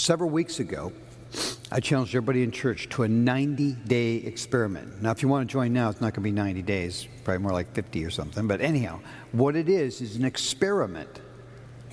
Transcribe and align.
Several 0.00 0.30
weeks 0.30 0.60
ago, 0.60 0.94
I 1.70 1.78
challenged 1.80 2.14
everybody 2.14 2.42
in 2.42 2.52
church 2.52 2.88
to 2.88 3.02
a 3.02 3.08
90 3.08 3.72
day 3.86 4.14
experiment. 4.16 5.02
Now, 5.02 5.10
if 5.10 5.22
you 5.22 5.28
want 5.28 5.46
to 5.46 5.52
join 5.52 5.74
now, 5.74 5.90
it's 5.90 6.00
not 6.00 6.14
going 6.14 6.22
to 6.22 6.30
be 6.30 6.30
90 6.30 6.62
days, 6.62 7.06
probably 7.22 7.42
more 7.42 7.52
like 7.52 7.70
50 7.74 8.02
or 8.06 8.08
something. 8.08 8.48
But 8.48 8.62
anyhow, 8.62 9.00
what 9.32 9.56
it 9.56 9.68
is 9.68 10.00
is 10.00 10.16
an 10.16 10.24
experiment. 10.24 11.20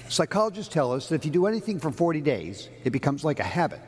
Psychologists 0.08 0.74
tell 0.74 0.94
us 0.94 1.10
that 1.10 1.16
if 1.16 1.26
you 1.26 1.32
do 1.32 1.48
anything 1.48 1.82
for 1.82 1.92
40 1.92 2.22
days, 2.22 2.70
it 2.86 2.92
becomes 2.92 3.26
like 3.26 3.42
a 3.42 3.44
habit. 3.44 3.82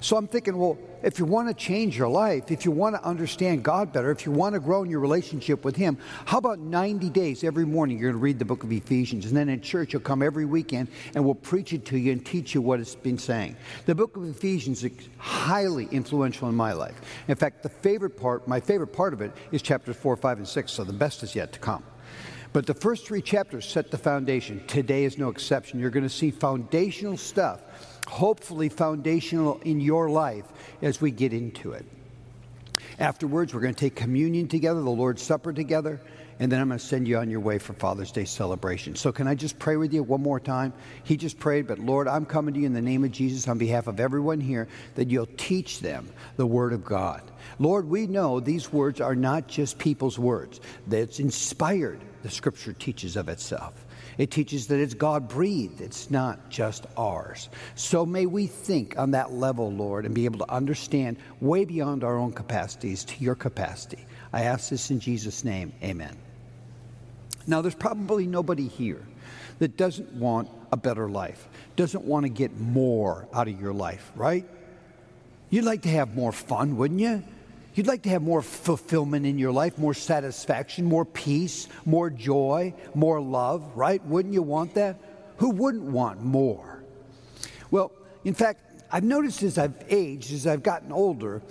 So 0.00 0.16
I'm 0.16 0.28
thinking, 0.28 0.56
well, 0.56 0.78
if 1.02 1.18
you 1.18 1.24
want 1.24 1.48
to 1.48 1.54
change 1.54 1.96
your 1.96 2.08
life, 2.08 2.50
if 2.50 2.64
you 2.64 2.70
want 2.70 2.96
to 2.96 3.04
understand 3.04 3.62
God 3.62 3.92
better, 3.92 4.10
if 4.10 4.26
you 4.26 4.32
want 4.32 4.54
to 4.54 4.60
grow 4.60 4.82
in 4.82 4.90
your 4.90 5.00
relationship 5.00 5.64
with 5.64 5.76
Him, 5.76 5.98
how 6.24 6.38
about 6.38 6.58
90 6.58 7.10
days 7.10 7.44
every 7.44 7.64
morning 7.64 7.98
you're 7.98 8.10
going 8.10 8.20
to 8.20 8.24
read 8.24 8.38
the 8.38 8.44
book 8.44 8.64
of 8.64 8.72
Ephesians? 8.72 9.26
And 9.26 9.36
then 9.36 9.48
in 9.48 9.60
church, 9.60 9.92
you'll 9.92 10.02
come 10.02 10.22
every 10.22 10.44
weekend 10.44 10.88
and 11.14 11.24
we'll 11.24 11.34
preach 11.34 11.72
it 11.72 11.84
to 11.86 11.98
you 11.98 12.12
and 12.12 12.24
teach 12.24 12.54
you 12.54 12.60
what 12.60 12.80
it's 12.80 12.94
been 12.94 13.18
saying. 13.18 13.56
The 13.86 13.94
book 13.94 14.16
of 14.16 14.28
Ephesians 14.28 14.82
is 14.84 15.08
highly 15.18 15.86
influential 15.90 16.48
in 16.48 16.54
my 16.54 16.72
life. 16.72 17.00
In 17.28 17.36
fact, 17.36 17.62
the 17.62 17.68
favorite 17.68 18.16
part, 18.16 18.48
my 18.48 18.60
favorite 18.60 18.88
part 18.88 19.12
of 19.12 19.20
it 19.20 19.32
is 19.52 19.62
chapters 19.62 19.96
4, 19.96 20.16
5, 20.16 20.38
and 20.38 20.48
6, 20.48 20.72
so 20.72 20.84
the 20.84 20.92
best 20.92 21.22
is 21.22 21.34
yet 21.34 21.52
to 21.52 21.58
come. 21.58 21.84
But 22.52 22.64
the 22.64 22.74
first 22.74 23.06
three 23.06 23.20
chapters 23.20 23.66
set 23.66 23.90
the 23.90 23.98
foundation. 23.98 24.66
Today 24.66 25.04
is 25.04 25.18
no 25.18 25.28
exception. 25.28 25.78
You're 25.78 25.90
going 25.90 26.04
to 26.04 26.08
see 26.08 26.30
foundational 26.30 27.18
stuff 27.18 27.60
hopefully 28.06 28.68
foundational 28.68 29.60
in 29.64 29.80
your 29.80 30.08
life 30.08 30.44
as 30.82 31.00
we 31.00 31.10
get 31.10 31.32
into 31.32 31.72
it. 31.72 31.84
Afterwards, 32.98 33.52
we're 33.52 33.60
going 33.60 33.74
to 33.74 33.80
take 33.80 33.94
communion 33.94 34.48
together, 34.48 34.80
the 34.80 34.90
Lord's 34.90 35.22
Supper 35.22 35.52
together, 35.52 36.00
and 36.38 36.52
then 36.52 36.60
I'm 36.60 36.68
going 36.68 36.78
to 36.78 36.84
send 36.84 37.08
you 37.08 37.18
on 37.18 37.30
your 37.30 37.40
way 37.40 37.58
for 37.58 37.72
Father's 37.72 38.12
Day 38.12 38.24
celebration. 38.24 38.94
So, 38.94 39.12
can 39.12 39.26
I 39.26 39.34
just 39.34 39.58
pray 39.58 39.76
with 39.76 39.92
you 39.92 40.02
one 40.02 40.22
more 40.22 40.40
time? 40.40 40.72
He 41.04 41.16
just 41.16 41.38
prayed, 41.38 41.66
but 41.66 41.78
Lord, 41.78 42.08
I'm 42.08 42.26
coming 42.26 42.54
to 42.54 42.60
you 42.60 42.66
in 42.66 42.74
the 42.74 42.82
name 42.82 43.04
of 43.04 43.12
Jesus 43.12 43.48
on 43.48 43.58
behalf 43.58 43.86
of 43.86 44.00
everyone 44.00 44.40
here 44.40 44.68
that 44.94 45.10
you'll 45.10 45.28
teach 45.36 45.80
them 45.80 46.08
the 46.36 46.46
Word 46.46 46.72
of 46.72 46.84
God. 46.84 47.22
Lord, 47.58 47.88
we 47.88 48.06
know 48.06 48.40
these 48.40 48.72
words 48.72 49.00
are 49.00 49.14
not 49.14 49.46
just 49.46 49.78
people's 49.78 50.18
words, 50.18 50.60
that 50.88 51.00
it's 51.00 51.20
inspired, 51.20 52.00
the 52.22 52.30
Scripture 52.30 52.74
teaches 52.74 53.16
of 53.16 53.28
itself. 53.28 53.85
It 54.18 54.30
teaches 54.30 54.66
that 54.68 54.80
it's 54.80 54.94
God 54.94 55.28
breathed, 55.28 55.80
it's 55.80 56.10
not 56.10 56.48
just 56.48 56.86
ours. 56.96 57.48
So 57.74 58.06
may 58.06 58.26
we 58.26 58.46
think 58.46 58.98
on 58.98 59.10
that 59.10 59.32
level, 59.32 59.70
Lord, 59.70 60.06
and 60.06 60.14
be 60.14 60.24
able 60.24 60.38
to 60.38 60.50
understand 60.50 61.18
way 61.40 61.64
beyond 61.64 62.02
our 62.02 62.16
own 62.16 62.32
capacities 62.32 63.04
to 63.04 63.22
your 63.22 63.34
capacity. 63.34 64.04
I 64.32 64.44
ask 64.44 64.70
this 64.70 64.90
in 64.90 65.00
Jesus' 65.00 65.44
name. 65.44 65.72
Amen. 65.82 66.16
Now, 67.46 67.62
there's 67.62 67.74
probably 67.74 68.26
nobody 68.26 68.68
here 68.68 69.06
that 69.58 69.76
doesn't 69.76 70.12
want 70.14 70.48
a 70.72 70.76
better 70.76 71.08
life, 71.08 71.46
doesn't 71.76 72.04
want 72.04 72.24
to 72.24 72.28
get 72.28 72.58
more 72.58 73.28
out 73.32 73.48
of 73.48 73.60
your 73.60 73.72
life, 73.72 74.10
right? 74.16 74.44
You'd 75.50 75.64
like 75.64 75.82
to 75.82 75.88
have 75.88 76.14
more 76.14 76.32
fun, 76.32 76.76
wouldn't 76.76 77.00
you? 77.00 77.22
You'd 77.76 77.86
like 77.86 78.02
to 78.04 78.08
have 78.08 78.22
more 78.22 78.40
fulfillment 78.40 79.26
in 79.26 79.38
your 79.38 79.52
life, 79.52 79.76
more 79.76 79.92
satisfaction, 79.92 80.86
more 80.86 81.04
peace, 81.04 81.68
more 81.84 82.08
joy, 82.08 82.72
more 82.94 83.20
love, 83.20 83.76
right? 83.76 84.02
Wouldn't 84.06 84.32
you 84.32 84.40
want 84.40 84.72
that? 84.74 84.98
Who 85.36 85.50
wouldn't 85.50 85.84
want 85.84 86.22
more? 86.22 86.82
Well, 87.70 87.92
in 88.24 88.32
fact, 88.32 88.82
I've 88.90 89.04
noticed 89.04 89.42
as 89.42 89.58
I've 89.58 89.74
aged, 89.90 90.32
as 90.32 90.46
I've 90.46 90.62
gotten 90.62 90.90
older, 90.90 91.42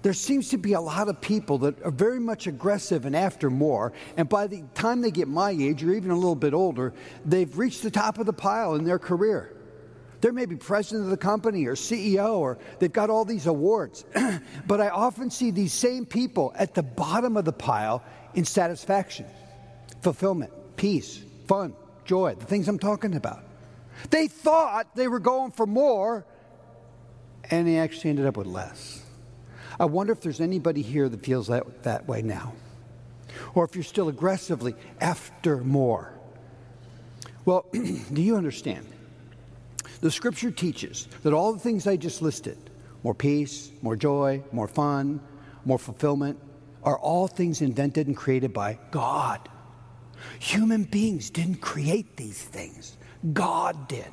there 0.00 0.14
seems 0.14 0.48
to 0.50 0.56
be 0.56 0.72
a 0.72 0.80
lot 0.80 1.08
of 1.08 1.20
people 1.20 1.58
that 1.58 1.82
are 1.82 1.90
very 1.90 2.18
much 2.18 2.46
aggressive 2.46 3.04
and 3.04 3.14
after 3.14 3.50
more. 3.50 3.92
And 4.16 4.26
by 4.26 4.46
the 4.46 4.62
time 4.72 5.02
they 5.02 5.10
get 5.10 5.28
my 5.28 5.50
age 5.50 5.84
or 5.84 5.92
even 5.92 6.10
a 6.10 6.16
little 6.16 6.34
bit 6.34 6.54
older, 6.54 6.94
they've 7.26 7.58
reached 7.58 7.82
the 7.82 7.90
top 7.90 8.18
of 8.18 8.24
the 8.24 8.32
pile 8.32 8.74
in 8.74 8.84
their 8.84 8.98
career. 8.98 9.54
They're 10.24 10.32
maybe 10.32 10.56
president 10.56 11.04
of 11.04 11.10
the 11.10 11.18
company 11.18 11.66
or 11.66 11.74
CEO, 11.74 12.38
or 12.38 12.56
they've 12.78 12.90
got 12.90 13.10
all 13.10 13.26
these 13.26 13.44
awards. 13.46 14.06
but 14.66 14.80
I 14.80 14.88
often 14.88 15.28
see 15.28 15.50
these 15.50 15.74
same 15.74 16.06
people 16.06 16.54
at 16.56 16.72
the 16.72 16.82
bottom 16.82 17.36
of 17.36 17.44
the 17.44 17.52
pile 17.52 18.02
in 18.32 18.46
satisfaction, 18.46 19.26
fulfillment, 20.00 20.50
peace, 20.76 21.22
fun, 21.46 21.74
joy, 22.06 22.36
the 22.36 22.46
things 22.46 22.68
I'm 22.68 22.78
talking 22.78 23.16
about. 23.16 23.44
They 24.08 24.26
thought 24.26 24.96
they 24.96 25.08
were 25.08 25.18
going 25.18 25.50
for 25.50 25.66
more, 25.66 26.24
and 27.50 27.68
they 27.68 27.76
actually 27.76 28.08
ended 28.08 28.24
up 28.24 28.38
with 28.38 28.46
less. 28.46 29.02
I 29.78 29.84
wonder 29.84 30.14
if 30.14 30.22
there's 30.22 30.40
anybody 30.40 30.80
here 30.80 31.06
that 31.06 31.22
feels 31.22 31.48
that, 31.48 31.82
that 31.82 32.08
way 32.08 32.22
now, 32.22 32.54
or 33.54 33.66
if 33.66 33.74
you're 33.74 33.84
still 33.84 34.08
aggressively 34.08 34.74
after 35.02 35.58
more. 35.58 36.14
Well, 37.44 37.66
do 37.72 38.22
you 38.22 38.38
understand? 38.38 38.86
The 40.04 40.10
scripture 40.10 40.50
teaches 40.50 41.08
that 41.22 41.32
all 41.32 41.54
the 41.54 41.58
things 41.58 41.86
I 41.86 41.96
just 41.96 42.20
listed 42.20 42.58
more 43.02 43.14
peace, 43.14 43.72
more 43.80 43.96
joy, 43.96 44.42
more 44.52 44.68
fun, 44.68 45.18
more 45.64 45.78
fulfillment 45.78 46.38
are 46.82 46.98
all 46.98 47.26
things 47.26 47.62
invented 47.62 48.06
and 48.06 48.14
created 48.14 48.52
by 48.52 48.78
God. 48.90 49.48
Human 50.40 50.84
beings 50.84 51.30
didn't 51.30 51.62
create 51.62 52.18
these 52.18 52.42
things, 52.42 52.98
God 53.32 53.88
did. 53.88 54.12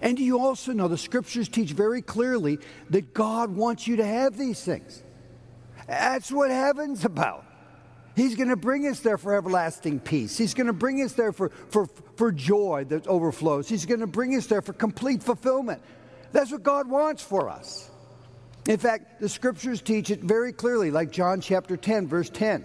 And 0.00 0.18
you 0.18 0.38
also 0.38 0.72
know 0.72 0.88
the 0.88 0.96
scriptures 0.96 1.50
teach 1.50 1.72
very 1.72 2.00
clearly 2.00 2.58
that 2.88 3.12
God 3.12 3.50
wants 3.50 3.86
you 3.86 3.96
to 3.96 4.06
have 4.06 4.38
these 4.38 4.64
things. 4.64 5.02
That's 5.86 6.32
what 6.32 6.50
heaven's 6.50 7.04
about. 7.04 7.44
He's 8.16 8.36
going 8.36 8.48
to 8.48 8.56
bring 8.56 8.86
us 8.86 9.00
there 9.00 9.18
for 9.18 9.34
everlasting 9.34 9.98
peace. 10.00 10.38
He's 10.38 10.54
going 10.54 10.68
to 10.68 10.72
bring 10.72 11.02
us 11.02 11.14
there 11.14 11.32
for, 11.32 11.50
for, 11.70 11.88
for 12.16 12.30
joy 12.30 12.86
that 12.88 13.06
overflows. 13.08 13.68
He's 13.68 13.86
going 13.86 14.00
to 14.00 14.06
bring 14.06 14.36
us 14.36 14.46
there 14.46 14.62
for 14.62 14.72
complete 14.72 15.22
fulfillment. 15.22 15.82
That's 16.32 16.52
what 16.52 16.62
God 16.62 16.88
wants 16.88 17.22
for 17.22 17.48
us. 17.48 17.90
In 18.68 18.78
fact, 18.78 19.20
the 19.20 19.28
scriptures 19.28 19.82
teach 19.82 20.10
it 20.10 20.20
very 20.20 20.52
clearly, 20.52 20.90
like 20.90 21.10
John 21.10 21.40
chapter 21.40 21.76
10, 21.76 22.06
verse 22.06 22.30
10. 22.30 22.64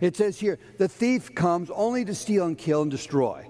It 0.00 0.16
says 0.16 0.38
here, 0.38 0.58
The 0.78 0.88
thief 0.88 1.34
comes 1.34 1.70
only 1.70 2.04
to 2.04 2.14
steal 2.14 2.46
and 2.46 2.56
kill 2.56 2.82
and 2.82 2.90
destroy. 2.90 3.46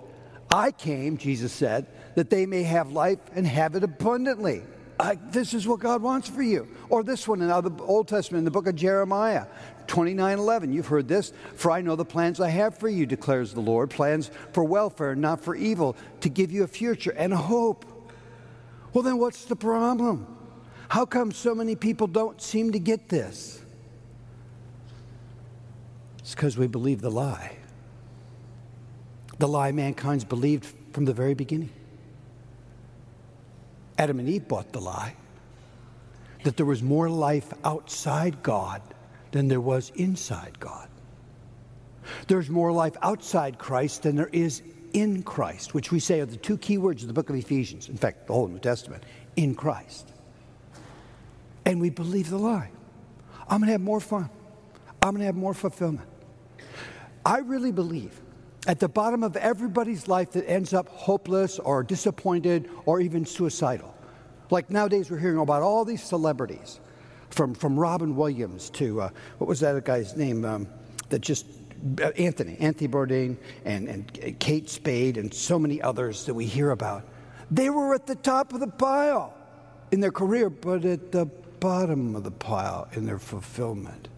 I 0.53 0.71
came, 0.71 1.17
Jesus 1.17 1.53
said, 1.53 1.87
that 2.15 2.31
they 2.31 2.47
may 2.47 2.63
have 2.63 2.93
life 2.93 3.19
and 3.35 3.47
have 3.47 3.75
it 3.75 3.83
abundantly. 3.83 4.63
I, 5.01 5.17
this 5.17 5.55
is 5.55 5.67
what 5.67 5.81
God 5.81 6.03
wants 6.03 6.29
for 6.29 6.43
you. 6.43 6.69
Or 6.89 7.03
this 7.03 7.27
one 7.27 7.41
in 7.41 7.49
the 7.49 7.83
Old 7.83 8.09
Testament, 8.09 8.41
in 8.41 8.45
the 8.45 8.51
book 8.51 8.67
of 8.67 8.77
Jeremiah. 8.77 9.47
29 9.87 10.39
11. 10.39 10.73
You've 10.73 10.87
heard 10.87 11.09
this. 11.09 11.33
For 11.57 11.71
I 11.71 11.81
know 11.81 11.97
the 11.97 12.05
plans 12.05 12.41
I 12.41 12.49
have 12.49 12.79
for 12.79 12.89
you, 12.89 13.07
declares 13.07 13.53
the 13.53 13.61
Lord 13.61 13.91
plans 13.91 14.31
for 14.53 14.65
welfare, 14.65 15.15
not 15.15 15.41
for 15.41 15.55
evil, 15.55 15.97
to 16.21 16.29
give 16.29 16.53
you 16.53 16.65
a 16.65 16.69
future 16.69 17.13
and 17.13 17.33
a 17.33 17.37
hope. 17.37 17.85
Well, 18.93 19.03
then 19.03 19.19
what's 19.19 19.45
the 19.45 19.57
problem? 19.57 20.27
How 20.89 21.07
come 21.07 21.33
so 21.33 21.55
many 21.55 21.75
people 21.75 22.07
don't 22.07 22.41
seem 22.41 22.73
to 22.73 22.79
get 22.79 23.09
this? 23.09 23.63
It's 26.19 26.35
because 26.35 26.59
we 26.59 26.67
believe 26.67 27.01
the 27.01 27.11
lie. 27.11 27.57
The 29.39 29.49
lie 29.49 29.73
mankind's 29.73 30.25
believed 30.25 30.67
from 30.93 31.05
the 31.05 31.13
very 31.13 31.35
beginning. 31.35 31.71
Adam 33.99 34.19
and 34.19 34.29
Eve 34.29 34.47
bought 34.47 34.73
the 34.73 34.81
lie 34.81 35.17
that 36.45 36.57
there 36.57 36.67
was 36.67 36.83
more 36.83 37.09
life 37.09 37.53
outside 37.65 38.43
God 38.43 38.83
than 39.33 39.49
there 39.49 39.61
was 39.61 39.91
inside 39.97 40.59
God. 40.61 40.89
There's 42.29 42.49
more 42.49 42.73
life 42.73 42.97
outside 43.03 43.59
Christ 43.59 44.05
than 44.05 44.17
there 44.17 44.31
is 44.33 44.63
in 44.93 45.23
Christ, 45.23 45.75
which 45.75 45.91
we 45.91 45.99
say 45.99 46.21
are 46.21 46.27
the 46.27 46.37
two 46.37 46.59
key 46.59 46.79
words 46.79 47.03
of 47.03 47.09
the 47.09 47.15
book 47.15 47.31
of 47.31 47.37
Ephesians, 47.37 47.89
in 47.89 47.97
fact, 47.97 48.27
the 48.27 48.33
whole 48.33 48.49
New 48.49 48.59
Testament, 48.59 49.03
in 49.37 49.55
Christ. 49.55 50.13
And 51.65 51.81
we 51.81 51.91
believe 51.91 52.31
the 52.31 52.39
lie. 52.39 52.71
I'm 53.49 53.61
going 53.61 53.69
to 53.69 53.73
have 53.73 53.81
more 53.81 54.01
fun. 54.01 54.29
I'm 55.03 55.11
going 55.11 55.21
to 55.21 55.27
have 55.27 55.35
more 55.35 55.55
fulfillment. 55.55 56.09
I 57.25 57.39
really 57.39 57.73
believe 57.73 58.21
at 58.67 58.79
the 58.81 58.89
bottom 58.89 59.23
of 59.23 59.37
everybody's 59.37 60.09
life 60.09 60.33
that 60.33 60.49
ends 60.49 60.73
up 60.73 60.89
hopeless 60.89 61.59
or 61.59 61.83
disappointed 61.83 62.69
or 62.85 63.01
even 63.01 63.25
suicidal. 63.25 63.95
Like 64.51 64.71
nowadays, 64.71 65.11
we're 65.11 65.19
hearing 65.19 65.39
about 65.39 65.63
all 65.63 65.85
these 65.85 66.03
celebrities 66.03 66.81
from, 67.33 67.55
from 67.55 67.79
Robin 67.79 68.15
Williams 68.15 68.71
to, 68.71 69.03
uh, 69.03 69.11
what 69.39 69.49
was 69.49 69.61
that 69.61 69.85
guy's 69.85 70.17
name 70.17 70.45
um, 70.45 70.69
that 71.09 71.21
just, 71.21 71.47
uh, 72.01 72.09
Anthony, 72.11 72.57
Anthony 72.61 72.89
Bourdain 72.89 73.37
and, 73.65 73.89
and 73.89 74.39
Kate 74.39 74.69
Spade 74.69 75.17
and 75.17 75.33
so 75.33 75.59
many 75.59 75.81
others 75.81 76.27
that 76.27 76.35
we 76.35 76.47
hear 76.47 76.71
about. 76.71 77.05
They 77.51 77.71
were 77.71 77.95
at 77.95 78.07
the 78.07 78.15
top 78.15 78.53
of 78.53 78.61
the 78.61 78.69
pile 78.69 79.35
in 79.91 80.01
their 80.01 80.13
career, 80.13 80.51
but 80.51 80.85
at 80.85 81.13
the 81.13 81.27
bottom 81.27 82.17
of 82.17 82.25
the 82.25 82.31
pile 82.31 82.89
in 82.93 83.07
their 83.07 83.19
fulfillment. 83.19 84.09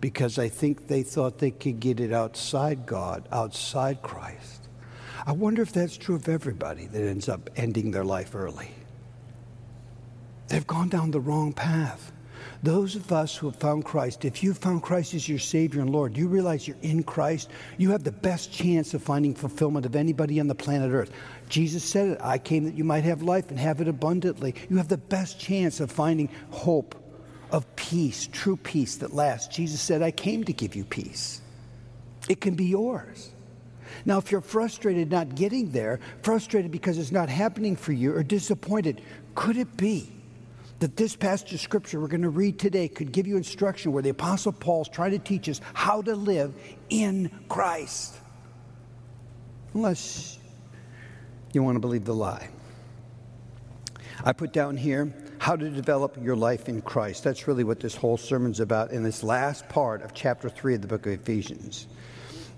Because 0.00 0.38
I 0.38 0.48
think 0.48 0.86
they 0.86 1.02
thought 1.02 1.38
they 1.38 1.50
could 1.50 1.80
get 1.80 1.98
it 1.98 2.12
outside 2.12 2.86
God, 2.86 3.28
outside 3.32 4.00
Christ. 4.00 4.68
I 5.26 5.32
wonder 5.32 5.60
if 5.62 5.72
that's 5.72 5.96
true 5.96 6.14
of 6.14 6.28
everybody 6.28 6.86
that 6.86 7.02
ends 7.02 7.28
up 7.28 7.50
ending 7.56 7.90
their 7.90 8.04
life 8.04 8.34
early. 8.34 8.70
They've 10.48 10.66
gone 10.66 10.88
down 10.88 11.10
the 11.10 11.20
wrong 11.20 11.52
path. 11.52 12.12
Those 12.62 12.96
of 12.96 13.12
us 13.12 13.36
who 13.36 13.48
have 13.48 13.56
found 13.56 13.84
Christ, 13.84 14.24
if 14.24 14.42
you've 14.42 14.58
found 14.58 14.82
Christ 14.82 15.14
as 15.14 15.28
your 15.28 15.38
Savior 15.38 15.80
and 15.80 15.90
Lord, 15.90 16.16
you 16.16 16.28
realize 16.28 16.66
you're 16.66 16.76
in 16.82 17.02
Christ, 17.02 17.50
you 17.76 17.90
have 17.90 18.04
the 18.04 18.12
best 18.12 18.52
chance 18.52 18.94
of 18.94 19.02
finding 19.02 19.34
fulfillment 19.34 19.86
of 19.86 19.96
anybody 19.96 20.40
on 20.40 20.48
the 20.48 20.54
planet 20.54 20.90
Earth. 20.92 21.12
Jesus 21.48 21.84
said 21.84 22.08
it 22.08 22.18
I 22.20 22.38
came 22.38 22.64
that 22.64 22.74
you 22.74 22.84
might 22.84 23.04
have 23.04 23.22
life 23.22 23.50
and 23.50 23.58
have 23.58 23.80
it 23.80 23.88
abundantly. 23.88 24.54
You 24.68 24.76
have 24.76 24.88
the 24.88 24.96
best 24.96 25.38
chance 25.38 25.80
of 25.80 25.90
finding 25.90 26.28
hope, 26.50 26.94
of 27.50 27.76
peace, 27.76 28.28
true 28.30 28.56
peace 28.56 28.96
that 28.96 29.14
lasts. 29.14 29.54
Jesus 29.54 29.80
said, 29.80 30.02
I 30.02 30.10
came 30.10 30.44
to 30.44 30.52
give 30.52 30.74
you 30.74 30.84
peace. 30.84 31.40
It 32.28 32.40
can 32.40 32.54
be 32.54 32.66
yours. 32.66 33.30
Now, 34.04 34.18
if 34.18 34.30
you're 34.30 34.40
frustrated 34.40 35.10
not 35.10 35.34
getting 35.34 35.70
there, 35.70 36.00
frustrated 36.22 36.70
because 36.70 36.98
it's 36.98 37.12
not 37.12 37.28
happening 37.28 37.76
for 37.76 37.92
you, 37.92 38.14
or 38.14 38.22
disappointed, 38.22 39.00
could 39.34 39.56
it 39.56 39.76
be 39.76 40.12
that 40.80 40.96
this 40.96 41.16
passage 41.16 41.52
of 41.52 41.60
scripture 41.60 42.00
we're 42.00 42.08
going 42.08 42.22
to 42.22 42.28
read 42.28 42.58
today 42.58 42.88
could 42.88 43.12
give 43.12 43.26
you 43.26 43.36
instruction 43.36 43.92
where 43.92 44.02
the 44.02 44.10
Apostle 44.10 44.52
Paul's 44.52 44.88
trying 44.88 45.10
to 45.10 45.18
teach 45.18 45.48
us 45.48 45.60
how 45.74 46.02
to 46.02 46.14
live 46.14 46.54
in 46.88 47.30
Christ? 47.48 48.16
Unless 49.74 50.38
you 51.52 51.62
want 51.62 51.76
to 51.76 51.80
believe 51.80 52.04
the 52.04 52.14
lie. 52.14 52.48
I 54.24 54.32
put 54.32 54.52
down 54.52 54.76
here 54.76 55.12
how 55.38 55.56
to 55.56 55.70
develop 55.70 56.16
your 56.22 56.36
life 56.36 56.68
in 56.68 56.82
Christ. 56.82 57.24
That's 57.24 57.46
really 57.46 57.64
what 57.64 57.80
this 57.80 57.94
whole 57.94 58.16
sermon's 58.16 58.60
about 58.60 58.90
in 58.90 59.02
this 59.02 59.22
last 59.22 59.68
part 59.68 60.02
of 60.02 60.12
chapter 60.12 60.48
3 60.48 60.74
of 60.74 60.82
the 60.82 60.88
book 60.88 61.06
of 61.06 61.12
Ephesians. 61.12 61.86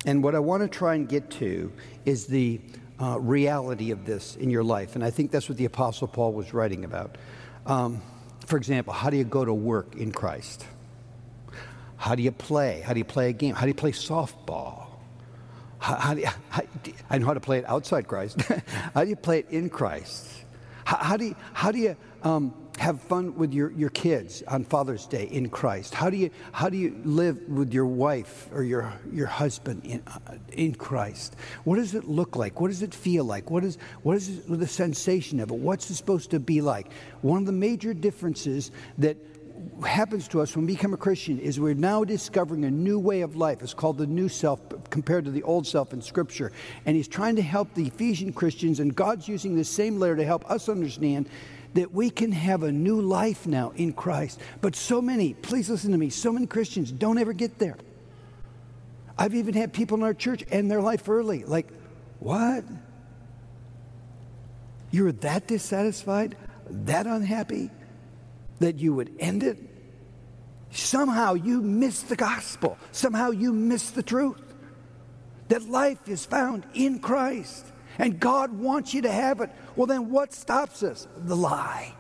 And 0.07 0.25
what 0.25 0.35
I 0.35 0.39
want 0.39 0.63
to 0.63 0.69
try 0.69 0.95
and 0.95 1.07
get 1.07 1.31
to 1.33 1.71
is 2.07 2.27
the 2.27 2.61
uh, 3.01 3.19
reality 3.21 3.91
of 3.91 4.07
this 4.07 4.37
in 4.37 4.51
your 4.51 4.65
life. 4.65 4.95
And 4.95 5.05
I 5.05 5.11
think 5.11 5.31
that's 5.31 5.49
what 5.49 5.59
the 5.59 5.67
Apostle 5.67 6.09
Paul 6.09 6.33
was 6.33 6.55
writing 6.55 6.85
about. 6.85 7.17
Um, 7.67 8.03
for 8.47 8.57
example, 8.57 8.93
how 8.93 9.11
do 9.11 9.17
you 9.17 9.25
go 9.25 9.45
to 9.45 9.55
work 9.55 9.95
in 9.97 10.13
Christ? 10.13 10.67
How 11.97 12.15
do 12.15 12.23
you 12.23 12.33
play? 12.33 12.81
How 12.81 12.93
do 12.95 12.99
you 12.99 13.05
play 13.05 13.29
a 13.29 13.33
game? 13.33 13.55
How 13.55 13.63
do 13.63 13.69
you 13.69 13.75
play 13.75 13.93
softball? 13.93 14.87
How, 15.79 15.97
how 15.97 16.15
do 16.15 16.21
you, 16.21 16.29
how, 16.49 16.63
I 17.09 17.19
know 17.19 17.27
how 17.27 17.35
to 17.35 17.41
play 17.41 17.59
it 17.59 17.65
outside 17.67 18.07
Christ. 18.09 18.41
how 18.95 19.05
do 19.05 19.11
you 19.11 19.17
play 19.17 19.41
it 19.41 19.51
in 19.51 19.69
Christ? 19.71 20.29
How, 20.85 20.97
how 20.97 21.17
do 21.17 21.27
you, 21.27 21.37
how 21.53 21.73
do 21.73 21.79
you 21.79 21.97
um, 22.23 22.55
have 22.81 22.99
fun 22.99 23.37
with 23.37 23.53
your, 23.53 23.71
your 23.73 23.91
kids 23.91 24.43
on 24.49 24.65
Father's 24.65 25.05
Day 25.05 25.25
in 25.25 25.51
Christ? 25.51 25.95
How 25.95 26.09
do 26.09 26.17
you, 26.17 26.31
how 26.51 26.71
do 26.71 26.79
you 26.79 26.99
live 27.05 27.47
with 27.47 27.75
your 27.75 27.85
wife 27.85 28.49
or 28.53 28.63
your, 28.63 28.91
your 29.13 29.27
husband 29.27 29.85
in, 29.85 30.03
uh, 30.07 30.37
in 30.53 30.75
Christ? 30.75 31.37
What 31.65 31.77
does 31.77 31.95
it 31.95 32.05
look 32.05 32.37
like? 32.37 32.59
What 32.59 32.69
does 32.69 32.81
it 32.81 32.95
feel 32.95 33.25
like? 33.25 33.51
What 33.51 33.65
is, 33.65 33.77
what 34.03 34.17
is 34.17 34.47
the 34.47 34.67
sensation 34.67 35.41
of 35.41 35.51
it? 35.51 35.57
What's 35.59 35.91
it 35.91 35.97
supposed 35.97 36.31
to 36.31 36.41
be 36.41 36.63
like? 36.63 36.91
One 37.21 37.41
of 37.41 37.45
the 37.45 37.53
major 37.53 37.93
differences 37.93 38.71
that 38.97 39.19
happens 39.85 40.27
to 40.29 40.41
us 40.41 40.57
when 40.57 40.65
we 40.65 40.73
become 40.73 40.95
a 40.95 40.97
Christian 40.97 41.39
is 41.39 41.61
we're 41.61 41.75
now 41.75 42.03
discovering 42.03 42.65
a 42.65 42.71
new 42.71 42.99
way 42.99 43.21
of 43.21 43.37
life. 43.37 43.61
It's 43.61 43.75
called 43.75 43.99
the 43.99 44.07
new 44.07 44.31
self 44.31 44.59
compared 44.89 45.27
to 45.27 45.31
the 45.31 45.43
old 45.43 45.67
self 45.67 45.93
in 45.93 46.01
Scripture. 46.01 46.51
And 46.87 46.97
he's 46.97 47.09
trying 47.09 47.37
to 47.37 47.43
help 47.43 47.75
the 47.75 47.89
Ephesian 47.89 48.33
Christians, 48.33 48.81
and 48.81 48.97
God's 48.97 49.29
using 49.29 49.55
the 49.55 49.65
same 49.65 49.99
letter 49.99 50.17
to 50.17 50.25
help 50.25 50.51
us 50.51 50.71
understand 50.71 51.29
that 51.75 51.93
we 51.93 52.11
can 52.11 52.33
have 52.33 52.63
a 52.63 52.73
new 52.73 53.01
life 53.01 53.47
now 53.47 53.73
in 53.77 53.93
Christ. 53.93 54.41
But 54.61 54.75
so 54.75 55.01
many, 55.01 55.35
please 55.35 55.71
listen 55.71 55.93
to 55.93 55.99
me, 55.99 56.11
so 56.11 56.33
many 56.33 56.47
Christians 56.47 56.91
don't 56.91 57.19
ever 57.19 57.33
get 57.33 57.59
there. 57.59 57.77
I've 59.19 59.35
even 59.35 59.55
had 59.55 59.73
people 59.73 59.99
in 59.99 60.03
our 60.03 60.15
church 60.15 60.45
end 60.51 60.71
their 60.71 60.81
life 60.81 61.09
early. 61.09 61.45
Like, 61.45 61.69
what? 62.19 62.65
You're 64.91 65.13
that 65.13 65.47
dissatisfied, 65.47 66.37
that 66.69 67.07
unhappy, 67.07 67.71
that 68.59 68.79
you 68.79 68.95
would 68.95 69.13
end 69.19 69.43
it? 69.43 69.59
Somehow 70.71 71.35
you 71.35 71.61
miss 71.61 72.03
the 72.03 72.17
gospel. 72.17 72.79
Somehow 72.93 73.31
you 73.31 73.53
miss 73.53 73.91
the 73.91 74.03
truth. 74.03 74.41
That 75.49 75.69
life 75.69 76.09
is 76.09 76.25
found 76.25 76.65
in 76.75 77.01
Christ 77.01 77.67
and 78.01 78.19
God 78.19 78.59
wants 78.59 78.95
you 78.95 79.03
to 79.03 79.13
have 79.13 79.43
it, 79.43 79.51
well, 79.77 79.87
then 79.87 80.11
what 80.11 80.33
stops 80.33 80.83
us? 80.83 81.07
The 81.19 81.37
lie. 81.37 81.95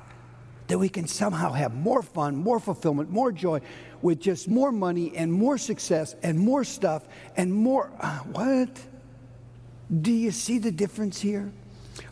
That 0.68 0.78
we 0.78 0.88
can 0.88 1.06
somehow 1.06 1.52
have 1.52 1.74
more 1.74 2.02
fun, 2.02 2.36
more 2.36 2.58
fulfillment, 2.58 3.10
more 3.10 3.30
joy 3.30 3.60
with 4.00 4.18
just 4.18 4.48
more 4.48 4.72
money 4.72 5.14
and 5.14 5.30
more 5.30 5.58
success 5.58 6.16
and 6.22 6.38
more 6.38 6.64
stuff 6.64 7.04
and 7.36 7.52
more. 7.52 7.92
Uh, 8.00 8.18
what? 8.20 8.70
Do 10.00 10.10
you 10.10 10.30
see 10.30 10.58
the 10.58 10.72
difference 10.72 11.20
here? 11.20 11.52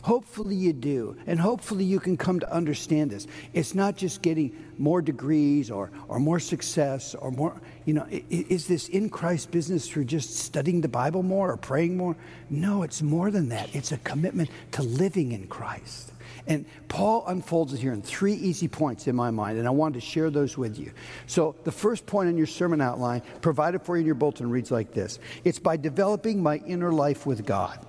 Hopefully 0.03 0.55
you 0.55 0.73
do. 0.73 1.17
And 1.25 1.39
hopefully 1.39 1.83
you 1.83 1.99
can 1.99 2.15
come 2.15 2.39
to 2.41 2.53
understand 2.53 3.09
this. 3.09 3.25
It's 3.53 3.73
not 3.73 3.97
just 3.97 4.21
getting 4.21 4.55
more 4.77 5.01
degrees 5.01 5.71
or, 5.71 5.89
or 6.07 6.19
more 6.19 6.39
success 6.39 7.15
or 7.15 7.31
more, 7.31 7.59
you 7.89 7.95
know, 7.95 8.05
is 8.29 8.67
this 8.67 8.87
in 8.87 9.09
Christ 9.09 9.49
business 9.49 9.89
through 9.89 10.05
just 10.05 10.35
studying 10.35 10.81
the 10.81 10.87
Bible 10.87 11.23
more 11.23 11.51
or 11.51 11.57
praying 11.57 11.97
more? 11.97 12.15
No, 12.47 12.83
it's 12.83 13.01
more 13.01 13.31
than 13.31 13.49
that. 13.49 13.73
It's 13.73 13.91
a 13.91 13.97
commitment 13.97 14.51
to 14.73 14.83
living 14.83 15.31
in 15.31 15.47
Christ. 15.47 16.11
And 16.45 16.67
Paul 16.87 17.23
unfolds 17.25 17.73
it 17.73 17.79
here 17.79 17.91
in 17.91 18.03
three 18.03 18.35
easy 18.35 18.67
points 18.67 19.07
in 19.07 19.15
my 19.15 19.31
mind, 19.31 19.57
and 19.57 19.67
I 19.67 19.71
wanted 19.71 19.95
to 19.95 20.05
share 20.05 20.29
those 20.29 20.55
with 20.55 20.77
you. 20.77 20.91
So, 21.25 21.55
the 21.63 21.71
first 21.71 22.05
point 22.05 22.29
in 22.29 22.37
your 22.37 22.45
sermon 22.45 22.79
outline, 22.79 23.23
provided 23.41 23.81
for 23.81 23.97
you 23.97 24.01
in 24.01 24.05
your 24.05 24.13
bulletin, 24.13 24.51
reads 24.51 24.69
like 24.69 24.91
this 24.91 25.17
It's 25.43 25.57
by 25.57 25.75
developing 25.75 26.43
my 26.43 26.57
inner 26.57 26.91
life 26.91 27.25
with 27.25 27.43
God. 27.43 27.83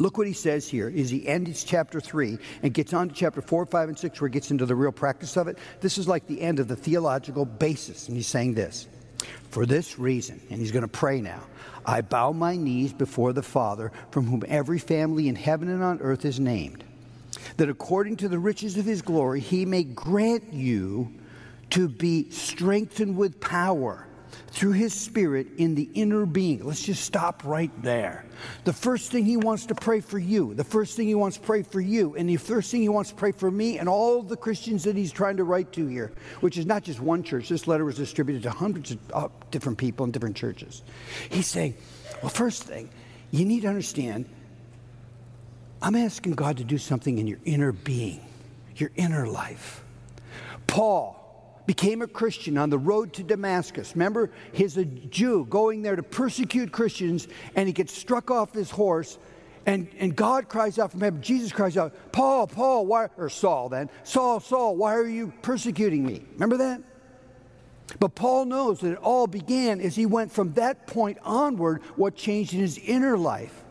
Look 0.00 0.18
what 0.18 0.26
he 0.26 0.32
says 0.32 0.68
here 0.68 0.90
he 0.90 1.28
ends 1.28 1.62
chapter 1.62 2.00
3 2.00 2.38
and 2.64 2.74
gets 2.74 2.92
on 2.92 3.10
to 3.10 3.14
chapter 3.14 3.40
4, 3.40 3.66
5, 3.66 3.88
and 3.88 3.96
6 3.96 4.20
where 4.20 4.28
he 4.28 4.32
gets 4.32 4.50
into 4.50 4.66
the 4.66 4.74
real 4.74 4.90
practice 4.90 5.36
of 5.36 5.46
it. 5.46 5.58
This 5.80 5.96
is 5.96 6.08
like 6.08 6.26
the 6.26 6.40
end 6.40 6.58
of 6.58 6.66
the 6.66 6.74
theological 6.74 7.44
basis. 7.44 8.08
And 8.08 8.16
he's 8.16 8.26
saying 8.26 8.54
this 8.54 8.88
For 9.50 9.66
this 9.66 9.98
reason, 9.98 10.40
and 10.50 10.58
he's 10.58 10.72
going 10.72 10.82
to 10.82 10.88
pray 10.88 11.20
now, 11.20 11.42
I 11.84 12.00
bow 12.00 12.32
my 12.32 12.56
knees 12.56 12.92
before 12.92 13.32
the 13.32 13.42
Father, 13.42 13.92
from 14.10 14.26
whom 14.26 14.44
every 14.48 14.78
family 14.78 15.28
in 15.28 15.34
heaven 15.34 15.68
and 15.68 15.82
on 15.82 16.00
earth 16.00 16.24
is 16.24 16.38
named, 16.38 16.84
that 17.56 17.68
according 17.68 18.16
to 18.18 18.28
the 18.28 18.38
riches 18.38 18.76
of 18.76 18.84
his 18.84 19.02
glory, 19.02 19.40
he 19.40 19.66
may 19.66 19.84
grant 19.84 20.52
you 20.52 21.12
to 21.70 21.88
be 21.88 22.30
strengthened 22.30 23.16
with 23.16 23.40
power 23.40 24.06
through 24.48 24.72
his 24.72 24.94
spirit 24.94 25.46
in 25.58 25.74
the 25.74 25.88
inner 25.94 26.26
being. 26.26 26.64
Let's 26.64 26.82
just 26.82 27.04
stop 27.04 27.42
right 27.44 27.70
there. 27.82 28.24
The 28.64 28.72
first 28.72 29.10
thing 29.10 29.24
he 29.24 29.36
wants 29.36 29.66
to 29.66 29.74
pray 29.74 30.00
for 30.00 30.18
you, 30.18 30.54
the 30.54 30.64
first 30.64 30.96
thing 30.96 31.06
he 31.06 31.14
wants 31.14 31.36
to 31.36 31.42
pray 31.42 31.62
for 31.62 31.80
you, 31.80 32.14
and 32.16 32.28
the 32.28 32.36
first 32.36 32.70
thing 32.70 32.82
he 32.82 32.88
wants 32.88 33.10
to 33.10 33.16
pray 33.16 33.32
for 33.32 33.50
me 33.50 33.78
and 33.78 33.88
all 33.88 34.22
the 34.22 34.36
Christians 34.36 34.84
that 34.84 34.96
he's 34.96 35.12
trying 35.12 35.36
to 35.36 35.44
write 35.44 35.72
to 35.72 35.86
here, 35.86 36.12
which 36.40 36.58
is 36.58 36.66
not 36.66 36.82
just 36.82 37.00
one 37.00 37.22
church. 37.22 37.48
This 37.48 37.66
letter 37.66 37.84
was 37.84 37.96
distributed 37.96 38.42
to 38.44 38.50
hundreds 38.50 38.92
of 38.92 38.98
uh, 39.12 39.28
different 39.50 39.78
people 39.78 40.04
in 40.04 40.12
different 40.12 40.36
churches. 40.36 40.82
He's 41.30 41.46
saying, 41.46 41.74
well, 42.22 42.30
first 42.30 42.64
thing, 42.64 42.90
you 43.30 43.44
need 43.44 43.62
to 43.62 43.68
understand 43.68 44.28
I'm 45.82 45.96
asking 45.96 46.34
God 46.34 46.58
to 46.58 46.64
do 46.64 46.78
something 46.78 47.18
in 47.18 47.26
your 47.26 47.40
inner 47.44 47.72
being, 47.72 48.20
your 48.76 48.92
inner 48.94 49.26
life. 49.26 49.82
Paul, 50.68 51.21
became 51.66 52.02
a 52.02 52.06
Christian 52.06 52.58
on 52.58 52.70
the 52.70 52.78
road 52.78 53.12
to 53.14 53.22
Damascus. 53.22 53.94
Remember, 53.94 54.30
he's 54.52 54.76
a 54.76 54.84
Jew 54.84 55.46
going 55.48 55.82
there 55.82 55.96
to 55.96 56.02
persecute 56.02 56.72
Christians, 56.72 57.28
and 57.54 57.66
he 57.66 57.72
gets 57.72 57.92
struck 57.92 58.30
off 58.30 58.52
his 58.52 58.70
horse. 58.70 59.18
And, 59.64 59.88
and 59.98 60.16
God 60.16 60.48
cries 60.48 60.78
out 60.78 60.90
from 60.90 61.00
heaven, 61.00 61.22
Jesus 61.22 61.52
cries 61.52 61.76
out, 61.76 61.94
Paul, 62.10 62.48
Paul, 62.48 62.86
why, 62.86 63.08
or 63.16 63.28
Saul 63.28 63.68
then, 63.68 63.90
Saul, 64.02 64.40
Saul, 64.40 64.76
why 64.76 64.94
are 64.94 65.06
you 65.06 65.32
persecuting 65.42 66.04
me? 66.04 66.24
Remember 66.32 66.56
that? 66.56 66.82
But 68.00 68.14
Paul 68.14 68.46
knows 68.46 68.80
that 68.80 68.92
it 68.92 68.98
all 68.98 69.26
began 69.26 69.80
as 69.80 69.94
he 69.94 70.06
went 70.06 70.32
from 70.32 70.52
that 70.54 70.86
point 70.86 71.18
onward, 71.22 71.82
what 71.94 72.16
changed 72.16 72.54
in 72.54 72.60
his 72.60 72.78
inner 72.78 73.16
life. 73.16 73.62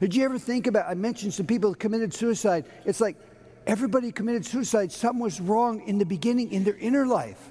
Did 0.00 0.14
you 0.14 0.24
ever 0.24 0.38
think 0.38 0.66
about? 0.66 0.86
I 0.88 0.94
mentioned 0.94 1.34
some 1.34 1.46
people 1.46 1.74
committed 1.74 2.12
suicide. 2.12 2.66
It's 2.84 3.00
like 3.00 3.16
everybody 3.66 4.12
committed 4.12 4.44
suicide, 4.46 4.92
something 4.92 5.22
was 5.22 5.40
wrong 5.40 5.80
in 5.86 5.98
the 5.98 6.04
beginning 6.04 6.52
in 6.52 6.64
their 6.64 6.76
inner 6.76 7.06
life. 7.06 7.50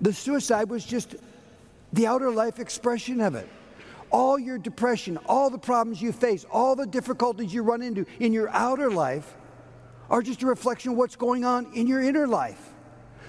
The 0.00 0.12
suicide 0.12 0.68
was 0.68 0.84
just 0.84 1.16
the 1.92 2.06
outer 2.06 2.30
life 2.30 2.58
expression 2.58 3.20
of 3.20 3.34
it. 3.34 3.48
All 4.10 4.38
your 4.38 4.58
depression, 4.58 5.18
all 5.26 5.50
the 5.50 5.58
problems 5.58 6.00
you 6.00 6.12
face, 6.12 6.46
all 6.50 6.76
the 6.76 6.86
difficulties 6.86 7.52
you 7.52 7.62
run 7.62 7.82
into 7.82 8.06
in 8.20 8.32
your 8.32 8.48
outer 8.50 8.90
life 8.90 9.34
are 10.08 10.22
just 10.22 10.42
a 10.42 10.46
reflection 10.46 10.92
of 10.92 10.98
what's 10.98 11.16
going 11.16 11.44
on 11.44 11.66
in 11.74 11.86
your 11.86 12.00
inner 12.00 12.26
life. 12.26 12.72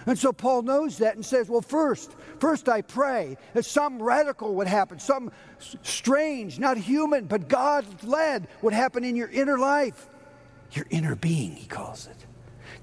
And 0.05 0.17
so 0.17 0.31
Paul 0.31 0.61
knows 0.61 0.99
that 0.99 1.15
and 1.15 1.25
says, 1.25 1.49
Well, 1.49 1.61
first, 1.61 2.15
first 2.39 2.69
I 2.69 2.81
pray 2.81 3.37
that 3.53 3.65
something 3.65 4.01
radical 4.01 4.55
would 4.55 4.67
happen, 4.67 4.99
something 4.99 5.33
strange, 5.81 6.59
not 6.59 6.77
human, 6.77 7.25
but 7.25 7.49
God 7.49 8.03
led 8.03 8.47
would 8.61 8.73
happen 8.73 9.03
in 9.03 9.15
your 9.15 9.29
inner 9.29 9.57
life 9.57 10.07
your 10.71 10.85
inner 10.89 11.15
being, 11.15 11.51
he 11.53 11.65
calls 11.65 12.07
it. 12.07 12.15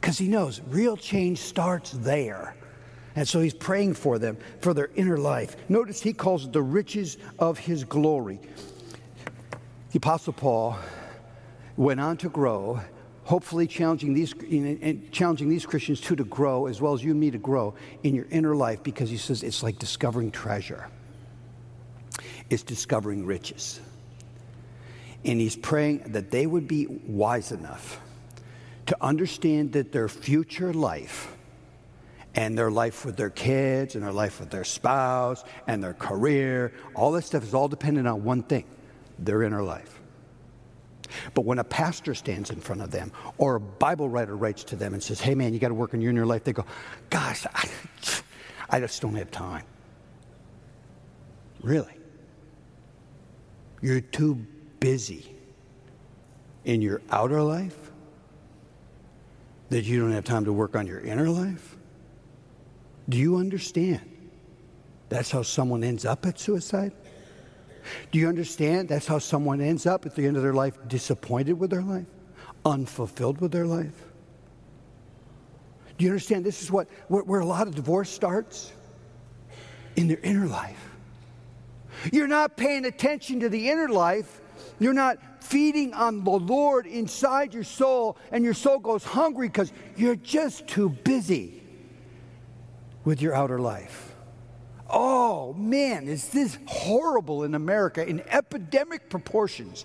Because 0.01 0.19
he 0.19 0.29
knows 0.29 0.61
real 0.69 0.97
change 0.97 1.39
starts 1.39 1.93
there. 1.93 2.55
And 3.17 3.29
so 3.29 3.41
he's 3.41 3.55
praying 3.55 3.95
for 3.95 4.19
them, 4.19 4.37
for 4.61 4.75
their 4.75 4.91
inner 4.97 5.19
life. 5.19 5.57
Notice 5.69 6.03
he 6.03 6.13
calls 6.13 6.45
it 6.47 6.53
the 6.53 6.63
riches 6.63 7.17
of 7.39 7.59
his 7.59 7.85
glory. 7.85 8.41
The 9.93 9.99
Apostle 9.99 10.33
Paul 10.33 10.77
went 11.77 12.01
on 12.01 12.17
to 12.19 12.29
grow 12.29 12.81
hopefully 13.25 13.67
challenging 13.67 14.15
these, 14.15 14.33
and 14.33 15.11
challenging 15.11 15.49
these 15.49 15.67
Christians 15.67 16.01
too 16.01 16.15
to 16.17 16.25
grow, 16.25 16.67
as 16.67 16.81
well 16.81 16.93
as 16.93 17.03
you 17.03 17.11
and 17.11 17.21
me 17.21 17.31
to 17.31 17.39
grow 17.39 17.75
in 18.03 18.15
your 18.15 18.27
inner 18.31 18.55
life, 18.55 18.83
because 18.83 19.11
he 19.11 19.17
says 19.17 19.43
it's 19.43 19.63
like 19.63 19.79
discovering 19.79 20.31
treasure, 20.31 20.89
it's 22.51 22.63
discovering 22.63 23.25
riches. 23.25 23.81
And 25.25 25.41
he's 25.41 25.57
praying 25.57 26.13
that 26.13 26.31
they 26.31 26.47
would 26.47 26.69
be 26.69 26.87
wise 26.87 27.51
enough 27.51 28.01
to 28.87 28.97
understand 29.01 29.73
that 29.73 29.93
their 29.93 30.09
future 30.09 30.73
life 30.73 31.35
and 32.35 32.59
their 32.59 32.71
life 32.71 33.05
with 33.05 33.17
their 33.17 33.31
kids 33.31 33.95
and 33.95 34.05
their 34.05 34.13
life 34.13 34.41
with 34.41 34.51
their 34.51 34.65
spouse 34.65 35.43
and 35.67 35.83
their 35.83 35.95
career, 35.95 36.73
all 36.95 37.13
that 37.13 37.23
stuff 37.23 37.45
is 37.45 37.55
all 37.55 37.69
dependent 37.69 38.07
on 38.07 38.25
one 38.25 38.43
thing 38.43 38.65
their 39.19 39.43
inner 39.43 39.63
life. 39.63 40.01
But 41.33 41.45
when 41.45 41.59
a 41.59 41.65
pastor 41.65 42.15
stands 42.15 42.51
in 42.51 42.61
front 42.61 42.83
of 42.83 42.91
them 42.91 43.13
or 43.39 43.55
a 43.55 43.61
Bible 43.61 44.09
writer 44.09 44.37
writes 44.37 44.65
to 44.65 44.77
them 44.77 44.95
and 44.95 45.03
says, 45.03 45.21
hey 45.21 45.35
man, 45.35 45.55
you 45.55 45.61
got 45.61 45.69
to 45.69 45.75
work 45.75 45.95
on 45.95 46.01
your 46.01 46.11
inner 46.11 46.27
life, 46.27 46.45
they 46.45 46.53
go, 46.53 46.67
gosh, 47.09 47.47
I, 47.55 47.69
I 48.69 48.81
just 48.81 49.01
don't 49.01 49.15
have 49.15 49.31
time. 49.31 49.65
Really? 51.63 51.95
You're 53.81 54.01
too 54.01 54.45
busy 54.85 55.35
in 56.67 56.83
your 56.83 57.01
outer 57.11 57.41
life 57.41 57.91
that 59.71 59.83
you 59.83 59.99
don't 59.99 60.13
have 60.13 60.25
time 60.25 60.45
to 60.45 60.53
work 60.53 60.77
on 60.77 60.87
your 60.87 61.01
inner 61.01 61.31
life? 61.31 61.75
Do 63.09 63.17
you 63.17 63.37
understand? 63.37 64.03
That's 65.09 65.31
how 65.31 65.41
someone 65.41 65.83
ends 65.83 66.05
up 66.05 66.27
at 66.27 66.39
suicide? 66.39 66.93
Do 68.13 68.19
you 68.19 68.29
understand? 68.29 68.91
That's 68.91 69.07
how 69.07 69.19
someone 69.19 69.63
ends 69.63 69.87
up 69.87 70.05
at 70.05 70.15
the 70.15 70.27
end 70.27 70.37
of 70.37 70.43
their 70.43 70.53
life 70.53 70.77
disappointed 70.87 71.55
with 71.55 71.71
their 71.71 71.83
life, 71.83 72.07
unfulfilled 72.67 73.41
with 73.41 73.53
their 73.53 73.67
life. 73.67 73.99
Do 75.97 76.05
you 76.05 76.11
understand? 76.11 76.45
This 76.45 76.63
is 76.63 76.71
what 76.71 76.89
where, 77.09 77.23
where 77.23 77.41
a 77.41 77.47
lot 77.47 77.67
of 77.67 77.75
divorce 77.75 78.11
starts 78.11 78.71
in 79.97 80.09
their 80.09 80.21
inner 80.23 80.47
life. 80.47 80.91
You're 82.13 82.29
not 82.29 82.59
paying 82.59 82.85
attention 82.85 83.41
to 83.41 83.49
the 83.49 83.71
inner 83.71 83.89
life. 83.89 84.43
You're 84.79 84.93
not 84.93 85.19
feeding 85.43 85.95
on 85.95 86.25
the 86.25 86.31
Lord 86.31 86.87
inside 86.87 87.55
your 87.55 87.65
soul, 87.65 88.17
and 88.33 88.45
your 88.45 88.55
soul 88.55 88.79
goes 88.79 89.05
hungry 89.05 89.49
because 89.49 89.73
you're 89.97 90.17
just 90.17 90.67
too 90.67 90.89
busy 90.89 91.63
with 93.05 93.21
your 93.21 93.35
outer 93.35 93.59
life. 93.59 94.15
Oh 94.89 95.53
man, 95.55 96.09
is 96.09 96.29
this 96.29 96.59
horrible 96.67 97.45
in 97.45 97.55
America 97.55 98.07
in 98.07 98.23
epidemic 98.29 99.09
proportions 99.09 99.85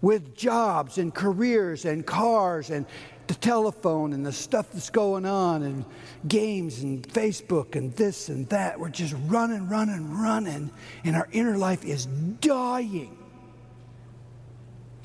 with 0.00 0.36
jobs 0.36 0.98
and 0.98 1.14
careers 1.14 1.84
and 1.84 2.06
cars 2.06 2.70
and 2.70 2.86
the 3.26 3.34
telephone 3.34 4.12
and 4.14 4.24
the 4.24 4.32
stuff 4.32 4.70
that's 4.72 4.90
going 4.90 5.26
on 5.26 5.62
and 5.62 5.84
games 6.26 6.82
and 6.82 7.06
Facebook 7.06 7.76
and 7.76 7.92
this 7.94 8.30
and 8.30 8.48
that. 8.48 8.80
We're 8.80 8.88
just 8.88 9.14
running, 9.26 9.68
running, 9.68 10.16
running, 10.16 10.70
and 11.04 11.16
our 11.16 11.28
inner 11.32 11.58
life 11.58 11.84
is 11.84 12.06
dying. 12.06 13.17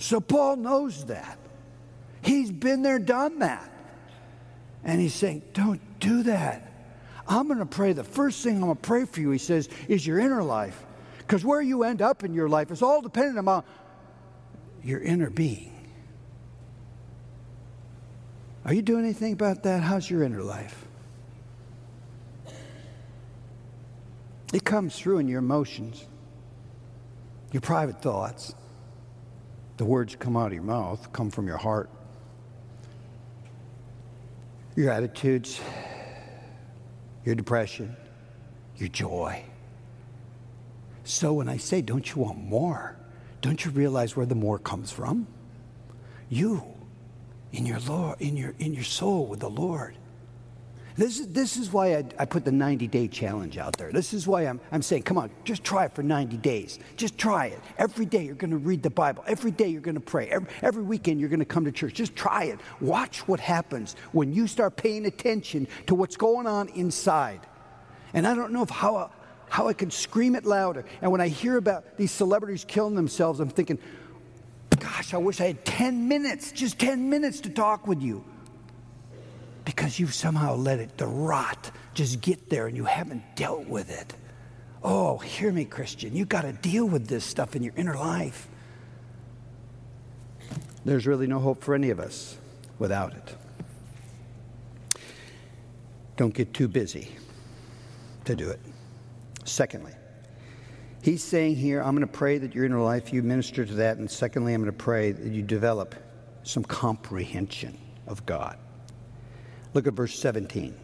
So 0.03 0.19
Paul 0.19 0.57
knows 0.57 1.05
that. 1.05 1.37
He's 2.21 2.51
been 2.51 2.81
there, 2.81 2.99
done 2.99 3.39
that. 3.39 3.71
And 4.83 4.99
he's 4.99 5.13
saying, 5.13 5.43
don't 5.53 5.79
do 6.01 6.23
that. 6.23 6.69
I'm 7.25 7.47
going 7.47 7.59
to 7.59 7.65
pray. 7.65 7.93
The 7.93 8.03
first 8.03 8.43
thing 8.43 8.55
I'm 8.55 8.63
going 8.63 8.75
to 8.75 8.81
pray 8.81 9.05
for 9.05 9.21
you, 9.21 9.31
he 9.31 9.37
says, 9.37 9.69
is 9.87 10.05
your 10.05 10.19
inner 10.19 10.43
life. 10.43 10.77
Because 11.19 11.45
where 11.45 11.61
you 11.61 11.83
end 11.83 12.01
up 12.01 12.25
in 12.25 12.33
your 12.33 12.49
life 12.49 12.69
is 12.69 12.81
all 12.81 13.01
dependent 13.01 13.47
on 13.47 13.63
your 14.83 14.99
inner 14.99 15.29
being. 15.29 15.73
Are 18.65 18.73
you 18.73 18.81
doing 18.81 19.05
anything 19.05 19.31
about 19.31 19.63
that? 19.63 19.83
How's 19.83 20.09
your 20.09 20.23
inner 20.23 20.43
life? 20.43 20.85
It 24.51 24.65
comes 24.65 24.99
through 24.99 25.19
in 25.19 25.29
your 25.29 25.39
emotions, 25.39 26.05
your 27.53 27.61
private 27.61 28.01
thoughts. 28.01 28.53
The 29.77 29.85
words 29.85 30.15
come 30.15 30.37
out 30.37 30.47
of 30.47 30.53
your 30.53 30.63
mouth 30.63 31.11
come 31.13 31.29
from 31.29 31.47
your 31.47 31.57
heart. 31.57 31.89
Your 34.75 34.91
attitudes, 34.91 35.59
your 37.25 37.35
depression, 37.35 37.95
your 38.77 38.89
joy. 38.89 39.43
So 41.03 41.33
when 41.33 41.49
I 41.49 41.57
say, 41.57 41.81
don't 41.81 42.13
you 42.13 42.21
want 42.21 42.39
more? 42.39 42.95
Don't 43.41 43.63
you 43.65 43.71
realize 43.71 44.15
where 44.15 44.25
the 44.25 44.35
more 44.35 44.57
comes 44.57 44.91
from? 44.91 45.27
You, 46.29 46.63
in 47.51 47.65
your, 47.65 47.79
Lord, 47.79 48.21
in 48.21 48.37
your, 48.37 48.53
in 48.57 48.73
your 48.73 48.83
soul 48.83 49.27
with 49.27 49.41
the 49.41 49.49
Lord. 49.49 49.95
This 50.95 51.19
is, 51.19 51.27
this 51.29 51.57
is 51.57 51.73
why 51.73 51.95
I, 51.95 52.05
I 52.19 52.25
put 52.25 52.45
the 52.45 52.51
90 52.51 52.87
day 52.87 53.07
challenge 53.07 53.57
out 53.57 53.77
there. 53.77 53.91
This 53.91 54.13
is 54.13 54.27
why 54.27 54.43
I'm, 54.43 54.59
I'm 54.71 54.83
saying, 54.83 55.03
come 55.03 55.17
on, 55.17 55.31
just 55.43 55.63
try 55.63 55.85
it 55.85 55.95
for 55.95 56.03
90 56.03 56.37
days. 56.37 56.77
Just 56.97 57.17
try 57.17 57.47
it. 57.47 57.59
Every 57.77 58.05
day 58.05 58.23
you're 58.23 58.35
going 58.35 58.51
to 58.51 58.57
read 58.57 58.83
the 58.83 58.91
Bible. 58.91 59.23
Every 59.25 59.51
day 59.51 59.67
you're 59.67 59.81
going 59.81 59.95
to 59.95 60.01
pray. 60.01 60.29
Every, 60.29 60.47
every 60.61 60.83
weekend 60.83 61.19
you're 61.19 61.29
going 61.29 61.39
to 61.39 61.45
come 61.45 61.65
to 61.65 61.71
church. 61.71 61.93
Just 61.95 62.15
try 62.15 62.45
it. 62.45 62.59
Watch 62.79 63.27
what 63.27 63.39
happens 63.39 63.95
when 64.11 64.33
you 64.33 64.45
start 64.45 64.75
paying 64.75 65.05
attention 65.05 65.67
to 65.87 65.95
what's 65.95 66.15
going 66.15 66.45
on 66.45 66.69
inside. 66.69 67.41
And 68.13 68.27
I 68.27 68.35
don't 68.35 68.53
know 68.53 68.61
if 68.61 68.69
how, 68.69 69.09
how 69.49 69.67
I 69.67 69.73
could 69.73 69.91
scream 69.91 70.35
it 70.35 70.45
louder. 70.45 70.85
And 71.01 71.11
when 71.11 71.21
I 71.21 71.27
hear 71.27 71.57
about 71.57 71.97
these 71.97 72.11
celebrities 72.11 72.65
killing 72.67 72.93
themselves, 72.93 73.39
I'm 73.39 73.49
thinking, 73.49 73.79
gosh, 74.77 75.15
I 75.15 75.17
wish 75.17 75.41
I 75.41 75.47
had 75.47 75.65
10 75.65 76.07
minutes, 76.07 76.51
just 76.51 76.77
10 76.77 77.09
minutes 77.09 77.39
to 77.41 77.49
talk 77.49 77.87
with 77.87 78.03
you 78.03 78.23
because 79.65 79.99
you've 79.99 80.13
somehow 80.13 80.55
let 80.55 80.79
it, 80.79 80.97
the 80.97 81.07
rot, 81.07 81.71
just 81.93 82.21
get 82.21 82.49
there 82.49 82.67
and 82.67 82.75
you 82.75 82.85
haven't 82.85 83.23
dealt 83.35 83.67
with 83.67 83.89
it. 83.89 84.15
Oh, 84.83 85.17
hear 85.17 85.51
me, 85.51 85.63
Christian. 85.65 86.15
You've 86.15 86.29
got 86.29 86.41
to 86.41 86.51
deal 86.51 86.85
with 86.85 87.07
this 87.07 87.23
stuff 87.23 87.55
in 87.55 87.63
your 87.63 87.73
inner 87.77 87.95
life. 87.95 88.49
There's 90.83 91.07
really 91.07 91.27
no 91.27 91.39
hope 91.39 91.63
for 91.63 91.73
any 91.73 91.89
of 91.89 91.99
us 91.99 92.37
without 92.77 93.13
it. 93.13 93.35
Don't 96.17 96.33
get 96.33 96.53
too 96.53 96.67
busy 96.67 97.09
to 98.25 98.35
do 98.35 98.49
it. 98.49 98.59
Secondly, 99.45 99.93
he's 101.01 101.23
saying 101.23 101.55
here, 101.55 101.81
I'm 101.81 101.95
going 101.95 102.07
to 102.07 102.13
pray 102.13 102.37
that 102.37 102.53
your 102.53 102.65
inner 102.65 102.81
life, 102.81 103.13
you 103.13 103.23
minister 103.23 103.65
to 103.65 103.73
that. 103.75 103.97
And 103.97 104.11
secondly, 104.11 104.53
I'm 104.53 104.61
going 104.61 104.71
to 104.71 104.77
pray 104.77 105.11
that 105.13 105.31
you 105.31 105.41
develop 105.41 105.95
some 106.43 106.63
comprehension 106.63 107.77
of 108.05 108.25
God. 108.25 108.57
Look 109.73 109.87
at 109.87 109.93
verse 109.93 110.17
17. 110.19 110.75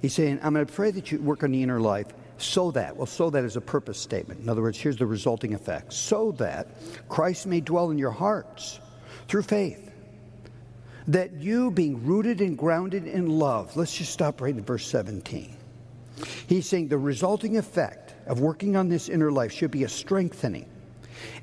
He's 0.00 0.14
saying, 0.14 0.40
I'm 0.42 0.54
going 0.54 0.66
to 0.66 0.72
pray 0.72 0.90
that 0.92 1.12
you 1.12 1.20
work 1.20 1.42
on 1.42 1.52
the 1.52 1.62
inner 1.62 1.80
life 1.80 2.06
so 2.38 2.70
that, 2.70 2.96
well, 2.96 3.06
so 3.06 3.28
that 3.30 3.44
is 3.44 3.56
a 3.56 3.60
purpose 3.60 3.98
statement. 3.98 4.40
In 4.40 4.48
other 4.48 4.62
words, 4.62 4.78
here's 4.78 4.96
the 4.96 5.06
resulting 5.06 5.52
effect 5.54 5.92
so 5.92 6.32
that 6.32 6.68
Christ 7.08 7.46
may 7.46 7.60
dwell 7.60 7.90
in 7.90 7.98
your 7.98 8.10
hearts 8.10 8.80
through 9.28 9.42
faith. 9.42 9.90
That 11.08 11.34
you, 11.34 11.70
being 11.70 12.04
rooted 12.06 12.40
and 12.40 12.56
grounded 12.56 13.06
in 13.06 13.28
love, 13.28 13.76
let's 13.76 13.96
just 13.96 14.12
stop 14.12 14.40
right 14.40 14.54
in 14.54 14.64
verse 14.64 14.86
17. 14.86 15.56
He's 16.46 16.66
saying 16.66 16.88
the 16.88 16.98
resulting 16.98 17.56
effect 17.56 18.14
of 18.26 18.40
working 18.40 18.76
on 18.76 18.88
this 18.88 19.08
inner 19.08 19.32
life 19.32 19.52
should 19.52 19.70
be 19.70 19.84
a 19.84 19.88
strengthening 19.88 20.66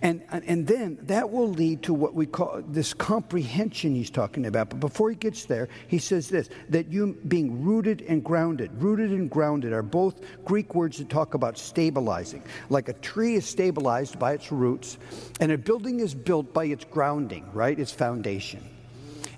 and, 0.01 0.21
and 0.31 0.67
then 0.67 0.97
that 1.03 1.29
will 1.29 1.49
lead 1.49 1.83
to 1.83 1.93
what 1.93 2.13
we 2.13 2.25
call 2.25 2.61
this 2.67 2.93
comprehension 2.93 3.95
he's 3.95 4.09
talking 4.09 4.45
about. 4.45 4.69
But 4.69 4.79
before 4.79 5.09
he 5.09 5.15
gets 5.15 5.45
there, 5.45 5.69
he 5.87 5.97
says 5.97 6.29
this 6.29 6.49
that 6.69 6.87
you 6.87 7.17
being 7.27 7.63
rooted 7.63 8.03
and 8.07 8.23
grounded. 8.23 8.71
Rooted 8.81 9.11
and 9.11 9.29
grounded 9.29 9.73
are 9.73 9.83
both 9.83 10.21
Greek 10.45 10.75
words 10.75 10.97
that 10.97 11.09
talk 11.09 11.33
about 11.33 11.57
stabilizing. 11.57 12.43
Like 12.69 12.89
a 12.89 12.93
tree 12.93 13.35
is 13.35 13.45
stabilized 13.45 14.19
by 14.19 14.33
its 14.33 14.51
roots, 14.51 14.97
and 15.39 15.51
a 15.51 15.57
building 15.57 15.99
is 15.99 16.13
built 16.13 16.53
by 16.53 16.65
its 16.65 16.85
grounding, 16.85 17.45
right? 17.53 17.79
Its 17.79 17.91
foundation. 17.91 18.63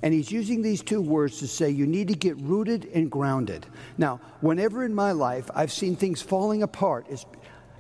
And 0.02 0.14
he's 0.14 0.32
using 0.32 0.62
these 0.62 0.82
two 0.82 1.02
words 1.02 1.40
to 1.40 1.48
say 1.48 1.70
you 1.70 1.86
need 1.86 2.08
to 2.08 2.14
get 2.14 2.38
rooted 2.38 2.90
and 2.94 3.12
grounded. 3.12 3.66
Now, 3.98 4.22
whenever 4.40 4.86
in 4.86 4.96
my 4.96 5.12
life 5.12 5.50
I've 5.54 5.72
seen 5.72 5.96
things 5.96 6.22
falling 6.22 6.64
apart, 6.64 7.06
it's, 7.10 7.26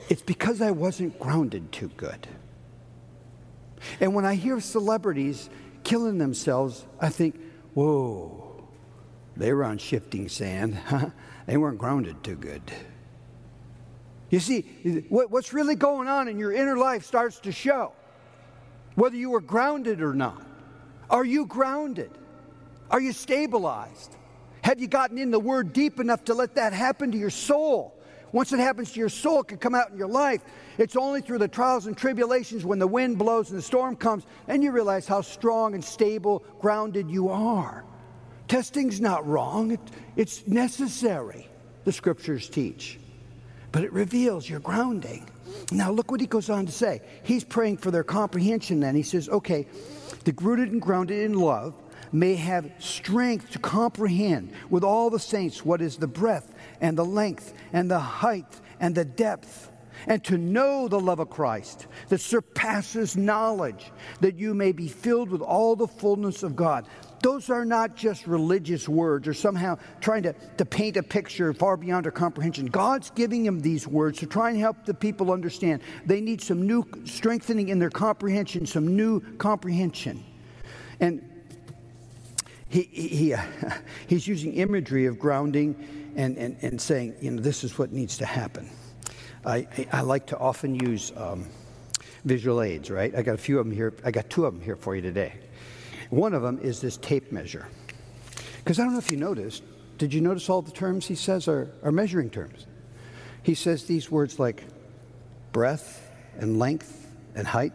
it's 0.09 0.21
because 0.21 0.61
I 0.61 0.71
wasn't 0.71 1.17
grounded 1.19 1.71
too 1.71 1.89
good. 1.95 2.27
And 3.99 4.13
when 4.13 4.25
I 4.25 4.35
hear 4.35 4.59
celebrities 4.59 5.49
killing 5.83 6.17
themselves, 6.17 6.85
I 6.99 7.09
think, 7.09 7.39
whoa, 7.73 8.67
they 9.37 9.53
were 9.53 9.63
on 9.63 9.77
shifting 9.77 10.27
sand. 10.29 10.77
they 11.45 11.57
weren't 11.57 11.77
grounded 11.77 12.23
too 12.23 12.35
good. 12.35 12.61
You 14.29 14.39
see, 14.39 14.61
what's 15.09 15.53
really 15.53 15.75
going 15.75 16.07
on 16.07 16.27
in 16.27 16.37
your 16.37 16.51
inner 16.51 16.77
life 16.77 17.03
starts 17.03 17.39
to 17.41 17.51
show, 17.51 17.93
whether 18.95 19.15
you 19.15 19.31
were 19.31 19.41
grounded 19.41 20.01
or 20.01 20.13
not. 20.13 20.45
Are 21.09 21.25
you 21.25 21.47
grounded? 21.47 22.11
Are 22.91 23.01
you 23.01 23.11
stabilized? 23.11 24.15
Have 24.61 24.79
you 24.79 24.87
gotten 24.87 25.17
in 25.17 25.31
the 25.31 25.39
Word 25.39 25.73
deep 25.73 25.99
enough 25.99 26.25
to 26.25 26.35
let 26.35 26.55
that 26.55 26.73
happen 26.73 27.11
to 27.11 27.17
your 27.17 27.31
soul? 27.31 27.98
Once 28.31 28.53
it 28.53 28.59
happens 28.59 28.91
to 28.91 28.99
your 28.99 29.09
soul, 29.09 29.41
it 29.41 29.47
can 29.47 29.57
come 29.57 29.75
out 29.75 29.91
in 29.91 29.97
your 29.97 30.07
life. 30.07 30.41
It's 30.77 30.95
only 30.95 31.21
through 31.21 31.39
the 31.39 31.47
trials 31.47 31.87
and 31.87 31.97
tribulations 31.97 32.63
when 32.63 32.79
the 32.79 32.87
wind 32.87 33.17
blows 33.17 33.49
and 33.49 33.57
the 33.57 33.63
storm 33.63 33.95
comes, 33.95 34.25
and 34.47 34.63
you 34.63 34.71
realize 34.71 35.07
how 35.07 35.21
strong 35.21 35.73
and 35.73 35.83
stable, 35.83 36.43
grounded 36.59 37.09
you 37.09 37.29
are. 37.29 37.83
Testing's 38.47 38.99
not 38.99 39.27
wrong, 39.27 39.71
it, 39.71 39.79
it's 40.15 40.47
necessary, 40.47 41.47
the 41.85 41.91
scriptures 41.91 42.49
teach. 42.49 42.99
But 43.71 43.83
it 43.83 43.93
reveals 43.93 44.49
your 44.49 44.59
grounding. 44.59 45.29
Now, 45.71 45.91
look 45.91 46.11
what 46.11 46.21
he 46.21 46.27
goes 46.27 46.49
on 46.49 46.65
to 46.65 46.71
say. 46.71 47.01
He's 47.23 47.43
praying 47.43 47.77
for 47.77 47.91
their 47.91 48.03
comprehension 48.03 48.79
then. 48.79 48.95
He 48.95 49.03
says, 49.03 49.29
okay, 49.29 49.67
the 50.23 50.33
rooted 50.41 50.71
and 50.71 50.81
grounded 50.81 51.23
in 51.23 51.33
love 51.33 51.73
may 52.11 52.35
have 52.35 52.71
strength 52.79 53.51
to 53.51 53.59
comprehend 53.59 54.51
with 54.69 54.83
all 54.83 55.09
the 55.09 55.19
saints 55.19 55.63
what 55.63 55.81
is 55.81 55.97
the 55.97 56.07
breadth 56.07 56.53
and 56.81 56.97
the 56.97 57.05
length 57.05 57.53
and 57.73 57.89
the 57.89 57.99
height 57.99 58.59
and 58.79 58.95
the 58.95 59.05
depth, 59.05 59.71
and 60.07 60.23
to 60.23 60.37
know 60.37 60.87
the 60.87 60.99
love 60.99 61.19
of 61.19 61.29
Christ 61.29 61.87
that 62.07 62.21
surpasses 62.21 63.17
knowledge, 63.17 63.91
that 64.21 64.37
you 64.37 64.53
may 64.53 64.71
be 64.71 64.87
filled 64.87 65.29
with 65.29 65.41
all 65.41 65.75
the 65.75 65.87
fullness 65.87 66.43
of 66.43 66.55
God. 66.55 66.87
Those 67.21 67.49
are 67.49 67.65
not 67.65 67.97
just 67.97 68.25
religious 68.25 68.87
words 68.87 69.27
or 69.27 69.33
somehow 69.33 69.77
trying 69.99 70.23
to, 70.23 70.33
to 70.57 70.63
paint 70.63 70.95
a 70.95 71.03
picture 71.03 71.53
far 71.53 71.75
beyond 71.75 72.05
our 72.05 72.13
comprehension. 72.13 72.67
God's 72.67 73.09
giving 73.09 73.43
them 73.43 73.59
these 73.59 73.85
words 73.85 74.19
to 74.19 74.25
try 74.25 74.51
and 74.51 74.57
help 74.57 74.85
the 74.85 74.93
people 74.93 75.33
understand. 75.33 75.81
They 76.05 76.21
need 76.21 76.39
some 76.39 76.65
new 76.65 76.87
strengthening 77.03 77.67
in 77.67 77.79
their 77.79 77.89
comprehension, 77.89 78.65
some 78.65 78.95
new 78.95 79.19
comprehension. 79.37 80.23
And 81.01 81.21
he, 82.69 82.83
he, 82.83 83.33
uh, 83.33 83.41
he's 84.07 84.27
using 84.27 84.53
imagery 84.53 85.05
of 85.07 85.19
grounding 85.19 85.75
and, 86.15 86.37
and, 86.37 86.57
and 86.61 86.79
saying, 86.79 87.15
you 87.19 87.31
know, 87.31 87.41
this 87.41 87.63
is 87.63 87.77
what 87.77 87.91
needs 87.91 88.17
to 88.17 88.25
happen. 88.25 88.69
I, 89.45 89.67
I 89.91 90.01
like 90.01 90.27
to 90.27 90.37
often 90.37 90.75
use 90.75 91.11
um, 91.15 91.47
visual 92.25 92.61
aids, 92.61 92.91
right? 92.91 93.13
I 93.15 93.21
got 93.21 93.35
a 93.35 93.39
few 93.39 93.59
of 93.59 93.65
them 93.65 93.75
here. 93.75 93.93
I 94.03 94.11
got 94.11 94.29
two 94.29 94.45
of 94.45 94.53
them 94.53 94.61
here 94.61 94.75
for 94.75 94.95
you 94.95 95.01
today. 95.01 95.33
One 96.09 96.33
of 96.33 96.41
them 96.41 96.59
is 96.61 96.79
this 96.81 96.97
tape 96.97 97.31
measure. 97.31 97.67
Because 98.57 98.79
I 98.79 98.83
don't 98.83 98.93
know 98.93 98.99
if 98.99 99.11
you 99.11 99.17
noticed, 99.17 99.63
did 99.97 100.13
you 100.13 100.21
notice 100.21 100.49
all 100.49 100.61
the 100.61 100.71
terms 100.71 101.07
he 101.07 101.15
says 101.15 101.47
are, 101.47 101.69
are 101.83 101.91
measuring 101.91 102.29
terms? 102.29 102.67
He 103.43 103.55
says 103.55 103.85
these 103.85 104.11
words 104.11 104.39
like 104.39 104.63
breadth 105.51 106.07
and 106.37 106.59
length 106.59 107.07
and 107.35 107.47
height 107.47 107.73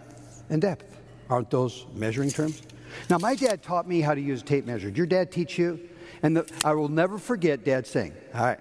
and 0.51 0.61
depth. 0.61 1.01
Aren't 1.31 1.51
those 1.51 1.87
measuring 1.95 2.31
terms? 2.31 2.63
Now, 3.11 3.19
my 3.19 3.35
dad 3.35 3.63
taught 3.63 3.87
me 3.87 4.01
how 4.01 4.15
to 4.15 4.21
use 4.21 4.43
a 4.43 4.45
tape 4.45 4.67
measure. 4.67 4.89
Did 4.89 4.97
your 4.97 5.07
dad 5.07 5.33
teach 5.33 5.59
you? 5.59 5.81
And 6.23 6.37
the, 6.37 6.51
I 6.65 6.73
will 6.75 6.89
never 6.89 7.19
forget 7.19 7.65
dad 7.65 7.87
saying, 7.87 8.15
All 8.35 8.43
right, 8.43 8.61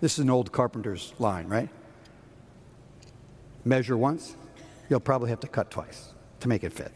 this 0.00 0.14
is 0.14 0.20
an 0.20 0.30
old 0.30 0.52
carpenter's 0.52 1.12
line, 1.18 1.46
right? 1.46 1.68
Measure 3.64 3.96
once, 3.96 4.36
you'll 4.88 5.00
probably 5.00 5.30
have 5.30 5.40
to 5.40 5.48
cut 5.48 5.70
twice 5.70 6.14
to 6.40 6.48
make 6.48 6.64
it 6.64 6.72
fit. 6.72 6.92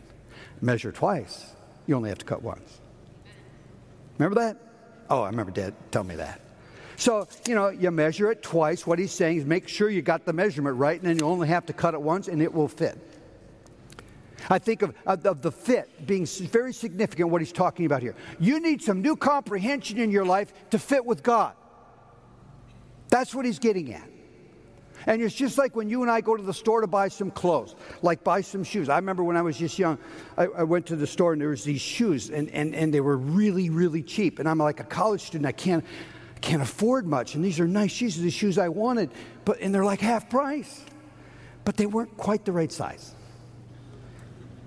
Measure 0.61 0.93
twice, 0.93 1.53
you 1.87 1.95
only 1.95 2.09
have 2.09 2.19
to 2.19 2.25
cut 2.25 2.43
once. 2.43 2.81
Remember 4.19 4.41
that? 4.41 4.57
Oh, 5.11 5.23
I 5.23 5.29
remember 5.29 5.53
dad 5.53 5.75
telling 5.91 6.09
me 6.09 6.17
that. 6.17 6.41
So, 6.97 7.27
you 7.47 7.55
know, 7.55 7.69
you 7.69 7.91
measure 7.91 8.31
it 8.31 8.43
twice. 8.43 8.87
What 8.87 8.99
he's 8.99 9.13
saying 9.13 9.39
is 9.39 9.45
make 9.45 9.69
sure 9.69 9.91
you 9.91 10.01
got 10.01 10.25
the 10.25 10.33
measurement 10.33 10.77
right, 10.77 10.99
and 10.99 11.09
then 11.09 11.19
you 11.19 11.27
only 11.27 11.49
have 11.49 11.67
to 11.67 11.73
cut 11.73 11.95
it 11.95 12.01
once, 12.01 12.29
and 12.29 12.41
it 12.41 12.53
will 12.53 12.69
fit. 12.69 12.99
I 14.51 14.59
think 14.59 14.83
of, 14.83 14.95
of, 15.07 15.25
of, 15.27 15.43
the 15.43 15.53
fit 15.53 16.07
being 16.07 16.27
very 16.27 16.73
significant, 16.73 17.31
what 17.31 17.41
he's 17.41 17.53
talking 17.53 17.87
about 17.87 18.03
here. 18.03 18.15
You 18.39 18.61
need 18.61 18.83
some 18.83 19.01
new 19.01 19.17
comprehension 19.17 19.99
in 19.99 20.11
your 20.11 20.25
life 20.25 20.53
to 20.71 20.79
fit 20.79 21.05
with 21.05 21.23
God. 21.23 21.55
That's 23.09 23.35
what 23.35 23.45
he's 23.45 23.59
getting 23.59 23.93
at. 23.95 24.09
And 25.07 25.21
it's 25.23 25.35
just 25.35 25.59
like 25.59 25.77
when 25.77 25.89
you 25.89 26.03
and 26.03 26.11
I 26.11 26.21
go 26.21 26.37
to 26.37 26.43
the 26.43 26.55
store 26.55 26.81
to 26.81 26.87
buy 26.87 27.09
some 27.09 27.31
clothes, 27.31 27.75
like 28.03 28.25
buy 28.25 28.41
some 28.41 28.65
shoes. 28.65 28.89
I 28.89 28.97
remember 28.97 29.23
when 29.23 29.37
I 29.37 29.43
was 29.43 29.59
just 29.59 29.79
young, 29.79 29.99
I, 30.37 30.47
I 30.47 30.63
went 30.63 30.87
to 30.87 30.97
the 30.97 31.07
store 31.07 31.33
and 31.33 31.41
there 31.41 31.51
was 31.51 31.65
these 31.65 31.81
shoes, 31.81 32.31
and, 32.31 32.49
and, 32.51 32.75
and 32.75 32.93
they 32.93 33.01
were 33.01 33.17
really, 33.17 33.71
really 33.71 34.03
cheap. 34.03 34.39
And 34.39 34.49
I'm 34.49 34.59
like 34.59 34.81
a 34.81 34.85
college 34.85 35.21
student, 35.21 35.47
I 35.47 35.53
can't, 35.53 35.85
can't 36.41 36.63
afford 36.63 37.07
much. 37.07 37.35
And 37.35 37.45
these 37.45 37.61
are 37.61 37.69
nice 37.69 37.91
shoes, 37.91 38.17
the 38.17 38.31
shoes 38.31 38.57
I 38.57 38.69
wanted, 38.69 39.11
but 39.45 39.61
and 39.61 39.75
they're 39.75 39.85
like 39.85 40.01
half 40.01 40.31
price. 40.31 40.85
But 41.65 41.77
they 41.77 41.87
weren't 41.87 42.17
quite 42.17 42.45
the 42.45 42.53
right 42.53 42.73
size. 42.73 43.14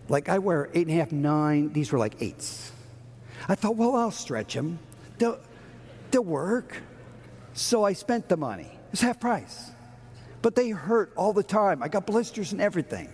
Like 0.09 0.29
I 0.29 0.39
wear 0.39 0.69
eight 0.73 0.87
and 0.87 0.95
a 0.95 0.99
half, 0.99 1.11
nine. 1.11 1.73
These 1.73 1.91
were 1.91 1.99
like 1.99 2.21
eights. 2.21 2.71
I 3.47 3.55
thought, 3.55 3.75
well, 3.75 3.95
I'll 3.95 4.11
stretch 4.11 4.53
them. 4.53 4.79
They'll, 5.17 5.39
they'll 6.11 6.23
work. 6.23 6.77
So 7.53 7.83
I 7.83 7.93
spent 7.93 8.29
the 8.29 8.37
money. 8.37 8.71
It's 8.91 9.01
half 9.01 9.19
price. 9.19 9.71
But 10.41 10.55
they 10.55 10.69
hurt 10.69 11.11
all 11.15 11.33
the 11.33 11.43
time. 11.43 11.83
I 11.83 11.87
got 11.87 12.05
blisters 12.05 12.51
and 12.51 12.61
everything. 12.61 13.09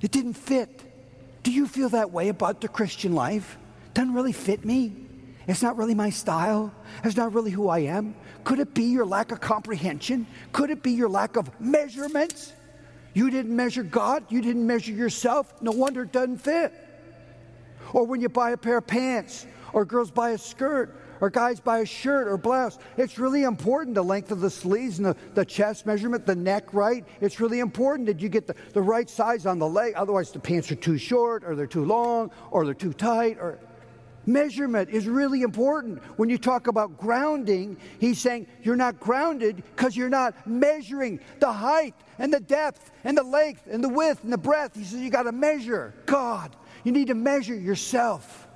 It 0.00 0.10
didn't 0.10 0.34
fit. 0.34 0.82
Do 1.42 1.52
you 1.52 1.66
feel 1.66 1.88
that 1.90 2.10
way 2.12 2.28
about 2.28 2.60
the 2.60 2.68
Christian 2.68 3.14
life? 3.14 3.58
Doesn't 3.94 4.14
really 4.14 4.32
fit 4.32 4.64
me. 4.64 4.94
It's 5.46 5.62
not 5.62 5.76
really 5.76 5.94
my 5.94 6.10
style. 6.10 6.72
It's 7.02 7.16
not 7.16 7.34
really 7.34 7.50
who 7.50 7.68
I 7.68 7.80
am. 7.80 8.14
Could 8.44 8.60
it 8.60 8.74
be 8.74 8.84
your 8.84 9.04
lack 9.04 9.32
of 9.32 9.40
comprehension? 9.40 10.26
Could 10.52 10.70
it 10.70 10.82
be 10.82 10.92
your 10.92 11.08
lack 11.08 11.36
of 11.36 11.50
measurements? 11.60 12.52
You 13.14 13.30
didn't 13.30 13.54
measure 13.54 13.82
God, 13.82 14.24
you 14.30 14.40
didn't 14.40 14.66
measure 14.66 14.92
yourself. 14.92 15.60
No 15.60 15.72
wonder 15.72 16.02
it 16.02 16.12
doesn't 16.12 16.38
fit. 16.38 16.72
Or 17.92 18.04
when 18.06 18.20
you 18.20 18.28
buy 18.28 18.50
a 18.50 18.56
pair 18.56 18.78
of 18.78 18.86
pants, 18.86 19.46
or 19.72 19.84
girls 19.84 20.10
buy 20.10 20.30
a 20.30 20.38
skirt, 20.38 20.96
or 21.22 21.30
guys 21.30 21.60
buy 21.60 21.78
a 21.78 21.86
shirt 21.86 22.26
or 22.26 22.36
blouse. 22.36 22.80
It's 22.96 23.16
really 23.16 23.44
important 23.44 23.94
the 23.94 24.02
length 24.02 24.32
of 24.32 24.40
the 24.40 24.50
sleeves 24.50 24.98
and 24.98 25.06
the, 25.06 25.16
the 25.34 25.44
chest 25.44 25.86
measurement, 25.86 26.26
the 26.26 26.34
neck 26.34 26.74
right. 26.74 27.04
It's 27.20 27.38
really 27.38 27.60
important 27.60 28.06
that 28.08 28.20
you 28.20 28.28
get 28.28 28.48
the, 28.48 28.56
the 28.72 28.82
right 28.82 29.08
size 29.08 29.46
on 29.46 29.60
the 29.60 29.68
leg. 29.68 29.94
Otherwise, 29.94 30.32
the 30.32 30.40
pants 30.40 30.72
are 30.72 30.76
too 30.76 30.98
short, 30.98 31.44
or 31.44 31.54
they're 31.54 31.68
too 31.68 31.84
long, 31.84 32.32
or 32.50 32.64
they're 32.64 32.74
too 32.74 32.92
tight, 32.92 33.38
or 33.38 33.60
Measurement 34.26 34.88
is 34.90 35.08
really 35.08 35.42
important. 35.42 36.02
When 36.16 36.28
you 36.28 36.38
talk 36.38 36.68
about 36.68 36.96
grounding, 36.98 37.76
he's 37.98 38.20
saying 38.20 38.46
you're 38.62 38.76
not 38.76 39.00
grounded 39.00 39.56
because 39.56 39.96
you're 39.96 40.08
not 40.08 40.46
measuring 40.46 41.20
the 41.40 41.52
height 41.52 41.94
and 42.18 42.32
the 42.32 42.40
depth 42.40 42.92
and 43.04 43.18
the 43.18 43.24
length 43.24 43.66
and 43.68 43.82
the 43.82 43.88
width 43.88 44.22
and 44.22 44.32
the 44.32 44.38
breadth. 44.38 44.76
He 44.76 44.84
says 44.84 45.00
you 45.00 45.10
got 45.10 45.24
to 45.24 45.32
measure 45.32 45.92
God. 46.06 46.54
You 46.84 46.92
need 46.92 47.08
to 47.08 47.14
measure 47.14 47.54
yourself. 47.54 48.46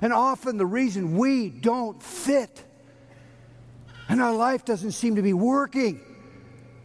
And 0.00 0.12
often 0.12 0.56
the 0.56 0.66
reason 0.66 1.16
we 1.16 1.50
don't 1.50 2.02
fit 2.02 2.64
and 4.12 4.20
our 4.20 4.34
life 4.34 4.64
doesn't 4.64 4.92
seem 4.92 5.16
to 5.16 5.22
be 5.22 5.32
working 5.32 6.00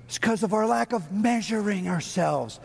is 0.07 0.17
because 0.17 0.43
of 0.43 0.53
our 0.53 0.65
lack 0.65 0.93
of 0.93 1.11
measuring 1.11 1.89
ourselves. 1.89 2.59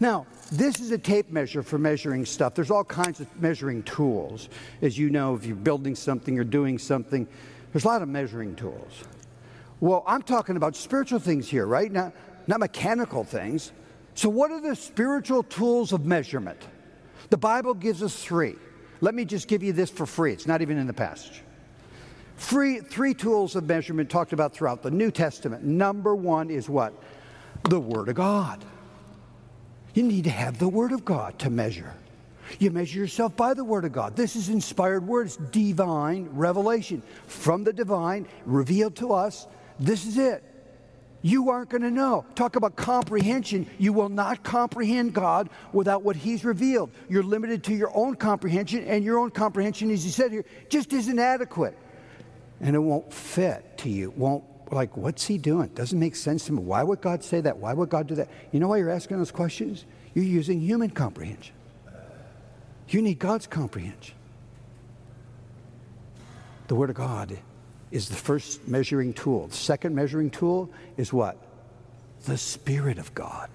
Now, 0.00 0.26
this 0.50 0.80
is 0.80 0.90
a 0.90 0.98
tape 0.98 1.30
measure 1.30 1.62
for 1.62 1.78
measuring 1.78 2.26
stuff. 2.26 2.54
There's 2.54 2.70
all 2.70 2.84
kinds 2.84 3.20
of 3.20 3.40
measuring 3.40 3.82
tools. 3.84 4.48
As 4.82 4.98
you 4.98 5.10
know, 5.10 5.34
if 5.34 5.46
you're 5.46 5.56
building 5.56 5.94
something 5.94 6.38
or 6.38 6.44
doing 6.44 6.78
something, 6.78 7.26
there's 7.72 7.84
a 7.84 7.88
lot 7.88 8.02
of 8.02 8.08
measuring 8.08 8.56
tools. 8.56 9.04
Well, 9.80 10.04
I'm 10.06 10.22
talking 10.22 10.56
about 10.56 10.76
spiritual 10.76 11.18
things 11.18 11.48
here, 11.48 11.66
right? 11.66 11.90
Not, 11.90 12.12
not 12.46 12.60
mechanical 12.60 13.24
things. 13.24 13.72
So, 14.14 14.28
what 14.28 14.50
are 14.50 14.60
the 14.60 14.76
spiritual 14.76 15.42
tools 15.42 15.92
of 15.92 16.06
measurement? 16.06 16.60
The 17.30 17.36
Bible 17.36 17.74
gives 17.74 18.02
us 18.02 18.22
three. 18.22 18.54
Let 19.00 19.14
me 19.14 19.24
just 19.24 19.48
give 19.48 19.62
you 19.62 19.72
this 19.72 19.90
for 19.90 20.06
free. 20.06 20.32
It's 20.32 20.46
not 20.46 20.62
even 20.62 20.78
in 20.78 20.86
the 20.86 20.92
passage. 20.92 21.42
Three 22.36 23.14
tools 23.14 23.56
of 23.56 23.64
measurement 23.64 24.10
talked 24.10 24.32
about 24.32 24.54
throughout 24.54 24.82
the 24.82 24.90
New 24.90 25.10
Testament. 25.10 25.64
Number 25.64 26.14
one 26.14 26.50
is 26.50 26.68
what? 26.68 26.92
The 27.64 27.80
Word 27.80 28.08
of 28.08 28.16
God. 28.16 28.64
You 29.94 30.02
need 30.02 30.24
to 30.24 30.30
have 30.30 30.58
the 30.58 30.68
Word 30.68 30.92
of 30.92 31.04
God 31.04 31.38
to 31.40 31.50
measure. 31.50 31.94
You 32.58 32.70
measure 32.70 32.98
yourself 32.98 33.36
by 33.36 33.54
the 33.54 33.64
Word 33.64 33.84
of 33.84 33.92
God. 33.92 34.16
This 34.16 34.36
is 34.36 34.48
inspired 34.48 35.06
words, 35.06 35.36
divine 35.36 36.28
revelation 36.32 37.02
from 37.26 37.64
the 37.64 37.72
divine, 37.72 38.26
revealed 38.44 38.96
to 38.96 39.12
us. 39.12 39.46
This 39.80 40.04
is 40.04 40.18
it. 40.18 40.42
You 41.22 41.48
aren't 41.48 41.70
going 41.70 41.82
to 41.82 41.90
know. 41.90 42.26
Talk 42.34 42.56
about 42.56 42.76
comprehension. 42.76 43.66
You 43.78 43.94
will 43.94 44.10
not 44.10 44.42
comprehend 44.42 45.14
God 45.14 45.48
without 45.72 46.02
what 46.02 46.16
He's 46.16 46.44
revealed. 46.44 46.90
You're 47.08 47.22
limited 47.22 47.64
to 47.64 47.74
your 47.74 47.90
own 47.96 48.16
comprehension, 48.16 48.84
and 48.84 49.02
your 49.02 49.18
own 49.18 49.30
comprehension, 49.30 49.90
as 49.90 50.04
He 50.04 50.10
said 50.10 50.32
here, 50.32 50.44
just 50.68 50.92
isn't 50.92 51.18
adequate. 51.18 51.78
And 52.60 52.76
it 52.76 52.80
won't 52.80 53.10
fit 53.12 53.78
to 53.78 53.88
you, 53.88 54.12
won't 54.16 54.44
like, 54.70 54.96
what's 54.96 55.26
he 55.26 55.38
doing? 55.38 55.68
Doesn't 55.68 55.98
make 55.98 56.16
sense 56.16 56.46
to 56.46 56.52
me. 56.52 56.62
Why 56.62 56.82
would 56.82 57.00
God 57.00 57.22
say 57.22 57.40
that? 57.40 57.58
Why 57.58 57.72
would 57.72 57.88
God 57.88 58.06
do 58.06 58.14
that? 58.16 58.28
You 58.52 58.60
know 58.60 58.68
why 58.68 58.78
you're 58.78 58.90
asking 58.90 59.18
those 59.18 59.30
questions? 59.30 59.84
You're 60.14 60.24
using 60.24 60.60
human 60.60 60.90
comprehension. 60.90 61.54
You 62.88 63.02
need 63.02 63.18
God's 63.18 63.46
comprehension. 63.46 64.14
The 66.68 66.74
Word 66.74 66.90
of 66.90 66.96
God 66.96 67.36
is 67.90 68.08
the 68.08 68.16
first 68.16 68.66
measuring 68.66 69.12
tool. 69.12 69.48
The 69.48 69.56
second 69.56 69.94
measuring 69.94 70.30
tool 70.30 70.70
is 70.96 71.12
what? 71.12 71.36
The 72.24 72.38
Spirit 72.38 72.98
of 72.98 73.14
God. 73.14 73.50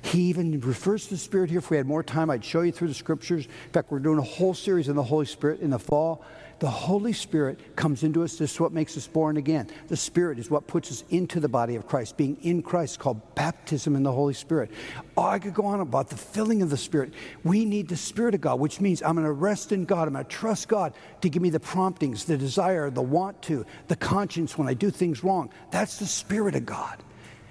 He 0.00 0.22
even 0.22 0.60
refers 0.60 1.04
to 1.04 1.10
the 1.10 1.18
Spirit 1.18 1.50
here. 1.50 1.58
If 1.58 1.70
we 1.70 1.76
had 1.76 1.86
more 1.86 2.02
time, 2.02 2.30
I'd 2.30 2.44
show 2.44 2.62
you 2.62 2.72
through 2.72 2.88
the 2.88 2.94
scriptures. 2.94 3.44
In 3.44 3.72
fact, 3.72 3.90
we're 3.90 3.98
doing 3.98 4.18
a 4.18 4.22
whole 4.22 4.54
series 4.54 4.88
on 4.88 4.96
the 4.96 5.02
Holy 5.02 5.26
Spirit 5.26 5.60
in 5.60 5.70
the 5.70 5.78
fall 5.78 6.24
the 6.62 6.70
Holy 6.70 7.12
Spirit 7.12 7.74
comes 7.74 8.04
into 8.04 8.22
us. 8.22 8.36
This 8.36 8.52
is 8.52 8.60
what 8.60 8.70
makes 8.70 8.96
us 8.96 9.08
born 9.08 9.36
again. 9.36 9.68
The 9.88 9.96
Spirit 9.96 10.38
is 10.38 10.48
what 10.48 10.68
puts 10.68 10.92
us 10.92 11.02
into 11.10 11.40
the 11.40 11.48
body 11.48 11.74
of 11.74 11.88
Christ. 11.88 12.16
Being 12.16 12.36
in 12.40 12.62
Christ 12.62 13.00
called 13.00 13.34
baptism 13.34 13.96
in 13.96 14.04
the 14.04 14.12
Holy 14.12 14.32
Spirit. 14.32 14.70
Oh, 15.16 15.24
I 15.24 15.40
could 15.40 15.54
go 15.54 15.66
on 15.66 15.80
about 15.80 16.08
the 16.08 16.16
filling 16.16 16.62
of 16.62 16.70
the 16.70 16.76
Spirit. 16.76 17.14
We 17.42 17.64
need 17.64 17.88
the 17.88 17.96
Spirit 17.96 18.36
of 18.36 18.42
God, 18.42 18.60
which 18.60 18.80
means 18.80 19.02
I'm 19.02 19.16
going 19.16 19.26
to 19.26 19.32
rest 19.32 19.72
in 19.72 19.86
God. 19.86 20.06
I'm 20.06 20.14
going 20.14 20.24
to 20.24 20.30
trust 20.30 20.68
God 20.68 20.94
to 21.22 21.28
give 21.28 21.42
me 21.42 21.50
the 21.50 21.58
promptings, 21.58 22.26
the 22.26 22.38
desire, 22.38 22.90
the 22.90 23.02
want 23.02 23.42
to, 23.42 23.66
the 23.88 23.96
conscience 23.96 24.56
when 24.56 24.68
I 24.68 24.74
do 24.74 24.92
things 24.92 25.24
wrong. 25.24 25.50
That's 25.72 25.98
the 25.98 26.06
Spirit 26.06 26.54
of 26.54 26.64
God. 26.64 27.02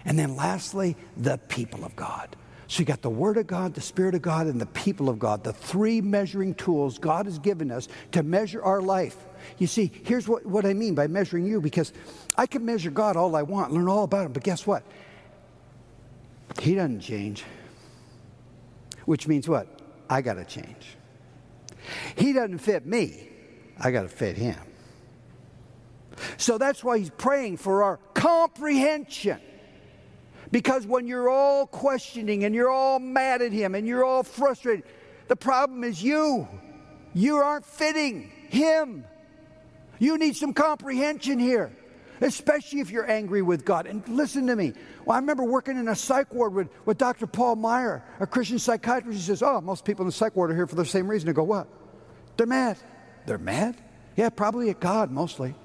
And 0.06 0.18
then 0.18 0.36
lastly, 0.36 0.96
the 1.18 1.38
people 1.38 1.86
of 1.86 1.96
God. 1.96 2.36
So 2.68 2.80
you 2.80 2.86
got 2.86 3.02
the 3.02 3.10
Word 3.10 3.36
of 3.36 3.48
God, 3.48 3.74
the 3.74 3.82
Spirit 3.82 4.16
of 4.16 4.22
God, 4.22 4.48
and 4.48 4.60
the 4.60 4.66
people 4.68 5.10
of 5.10 5.20
God, 5.20 5.44
the 5.44 5.52
three 5.52 6.00
measuring 6.00 6.56
tools 6.56 6.98
God 6.98 7.26
has 7.26 7.38
given 7.38 7.70
us 7.70 7.90
to 8.14 8.24
measure 8.24 8.64
our 8.64 8.82
life. 8.82 9.18
You 9.58 9.68
see, 9.68 9.92
here's 10.06 10.26
what, 10.26 10.46
what 10.46 10.66
I 10.66 10.74
mean 10.74 10.96
by 10.96 11.08
measuring 11.08 11.46
you, 11.46 11.60
because 11.60 11.92
I 12.38 12.46
can 12.46 12.64
measure 12.64 12.90
God 12.90 13.18
all 13.18 13.36
I 13.36 13.42
want, 13.42 13.74
learn 13.74 13.90
all 13.90 14.06
about 14.06 14.28
Him, 14.28 14.32
but 14.32 14.44
guess 14.44 14.66
what? 14.66 14.84
He 16.62 16.76
doesn't 16.76 17.02
change. 17.02 17.44
Which 19.04 19.28
means 19.28 19.50
what? 19.50 19.68
I 20.10 20.22
got 20.22 20.36
to 20.36 20.46
change. 20.46 20.96
He 22.16 22.32
doesn't 22.32 22.60
fit 22.60 22.86
me, 22.86 23.28
I 23.78 23.92
got 23.92 24.04
to 24.04 24.08
fit 24.08 24.38
Him. 24.38 24.60
So 26.38 26.58
that's 26.58 26.86
why 26.86 27.00
He's 27.00 27.10
praying 27.10 27.58
for 27.58 27.84
our 27.84 27.98
comprehension. 28.14 29.42
Because 30.52 30.86
when 30.86 31.08
you're 31.08 31.30
all 31.30 31.66
questioning 31.66 32.44
and 32.44 32.54
you're 32.54 32.70
all 32.70 33.00
mad 33.00 33.42
at 33.42 33.54
him 33.54 33.74
and 33.74 33.88
you're 33.88 34.04
all 34.04 34.24
frustrated, 34.24 34.84
the 35.28 35.36
problem 35.36 35.84
is 35.84 36.04
you. 36.04 36.48
You 37.14 37.38
aren't 37.38 37.66
fitting 37.66 38.32
him. 38.50 39.06
You 39.98 40.18
need 40.18 40.36
some 40.36 40.54
comprehension 40.54 41.40
here, 41.40 41.72
especially 42.20 42.80
if 42.80 42.90
you're 42.90 43.10
angry 43.10 43.42
with 43.42 43.64
God. 43.64 43.86
And 43.86 44.06
listen 44.10 44.48
to 44.48 44.56
me. 44.56 44.74
Well, 45.06 45.16
I 45.16 45.20
remember 45.20 45.44
working 45.44 45.78
in 45.78 45.88
a 45.88 45.96
psych 45.96 46.34
ward 46.34 46.54
with, 46.54 46.70
with 46.86 46.98
Dr. 46.98 47.28
Paul 47.28 47.56
Meier, 47.56 48.04
a 48.20 48.28
Christian 48.28 48.60
psychiatrist. 48.60 49.20
He 49.20 49.26
says, 49.26 49.42
Oh, 49.42 49.62
most 49.62 49.86
people 49.86 50.04
in 50.04 50.08
the 50.08 50.12
psych 50.12 50.36
ward 50.36 50.52
are 50.52 50.56
here 50.56 50.68
for 50.68 50.76
the 50.76 50.86
same 50.86 51.08
reason. 51.08 51.30
I 51.30 51.34
go, 51.34 51.44
What? 51.44 51.68
They're 52.36 52.48
mad. 52.48 52.78
They're 53.26 53.38
mad? 53.38 53.78
Yeah, 54.18 54.30
probably 54.30 54.70
at 54.70 54.80
God 54.80 55.12
mostly. 55.12 55.56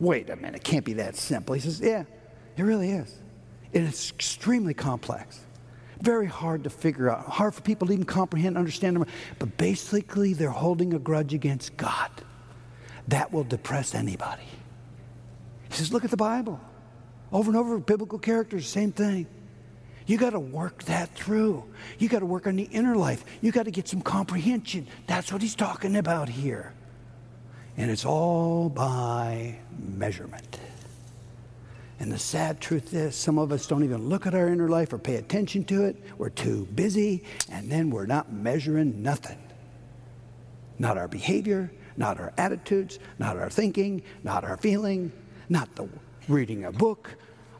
Wait 0.00 0.28
a 0.28 0.36
minute, 0.36 0.56
it 0.56 0.64
can't 0.64 0.84
be 0.84 0.94
that 0.94 1.16
simple. 1.16 1.54
He 1.54 1.60
says, 1.60 1.80
Yeah. 1.80 2.04
It 2.56 2.62
really 2.62 2.90
is. 2.90 3.14
And 3.72 3.86
it's 3.86 4.10
extremely 4.10 4.74
complex. 4.74 5.40
Very 6.00 6.26
hard 6.26 6.64
to 6.64 6.70
figure 6.70 7.10
out, 7.10 7.26
hard 7.26 7.54
for 7.54 7.62
people 7.62 7.88
to 7.88 7.92
even 7.92 8.04
comprehend, 8.04 8.58
understand. 8.58 8.96
Them. 8.96 9.06
But 9.38 9.56
basically, 9.56 10.34
they're 10.34 10.50
holding 10.50 10.94
a 10.94 10.98
grudge 10.98 11.34
against 11.34 11.76
God. 11.76 12.10
That 13.08 13.32
will 13.32 13.44
depress 13.44 13.94
anybody. 13.94 14.44
He 15.70 15.74
says, 15.74 15.92
Look 15.92 16.04
at 16.04 16.10
the 16.10 16.16
Bible. 16.16 16.60
Over 17.32 17.50
and 17.50 17.56
over, 17.56 17.78
biblical 17.78 18.18
characters, 18.18 18.68
same 18.68 18.92
thing. 18.92 19.26
You 20.06 20.18
got 20.18 20.30
to 20.30 20.40
work 20.40 20.84
that 20.84 21.14
through. 21.14 21.64
You 21.98 22.08
got 22.08 22.18
to 22.18 22.26
work 22.26 22.46
on 22.46 22.56
the 22.56 22.64
inner 22.64 22.94
life. 22.94 23.24
You 23.40 23.50
got 23.50 23.64
to 23.64 23.70
get 23.70 23.88
some 23.88 24.02
comprehension. 24.02 24.86
That's 25.06 25.32
what 25.32 25.40
he's 25.40 25.54
talking 25.54 25.96
about 25.96 26.28
here. 26.28 26.74
And 27.76 27.90
it's 27.90 28.04
all 28.04 28.68
by 28.68 29.58
measurement. 29.78 30.60
And 32.00 32.10
the 32.10 32.18
sad 32.18 32.60
truth 32.60 32.92
is, 32.92 33.14
some 33.14 33.38
of 33.38 33.52
us 33.52 33.66
don't 33.66 33.84
even 33.84 34.08
look 34.08 34.26
at 34.26 34.34
our 34.34 34.48
inner 34.48 34.68
life 34.68 34.92
or 34.92 34.98
pay 34.98 35.16
attention 35.16 35.64
to 35.64 35.84
it. 35.84 35.96
We're 36.18 36.30
too 36.30 36.66
busy, 36.74 37.22
and 37.50 37.70
then 37.70 37.90
we're 37.90 38.06
not 38.06 38.32
measuring 38.32 39.02
nothing. 39.02 39.38
Not 40.78 40.98
our 40.98 41.06
behavior, 41.06 41.70
not 41.96 42.18
our 42.18 42.32
attitudes, 42.36 42.98
not 43.18 43.36
our 43.36 43.48
thinking, 43.48 44.02
not 44.24 44.44
our 44.44 44.56
feeling, 44.56 45.12
not 45.48 45.74
the 45.76 45.88
reading 46.28 46.64
a 46.64 46.72
book, 46.72 47.14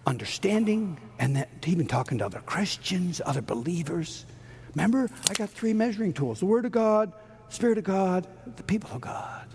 understanding, 0.07 0.99
and 1.19 1.37
that 1.37 1.49
even 1.67 1.87
talking 1.87 2.19
to 2.19 2.27
other 2.27 2.41
Christians, 2.41 3.21
other 3.25 3.43
believers. 3.43 4.27
Remember, 4.75 5.09
I 5.31 5.35
got 5.35 5.51
three 5.51 5.73
measuring 5.73 6.13
tools 6.13 6.41
the 6.41 6.47
Word 6.47 6.65
of 6.65 6.73
God, 6.73 7.13
Spirit 7.51 7.79
of 7.79 7.85
God, 7.85 8.27
the 8.57 8.63
people 8.65 8.91
of 8.93 9.01
God. 9.01 9.47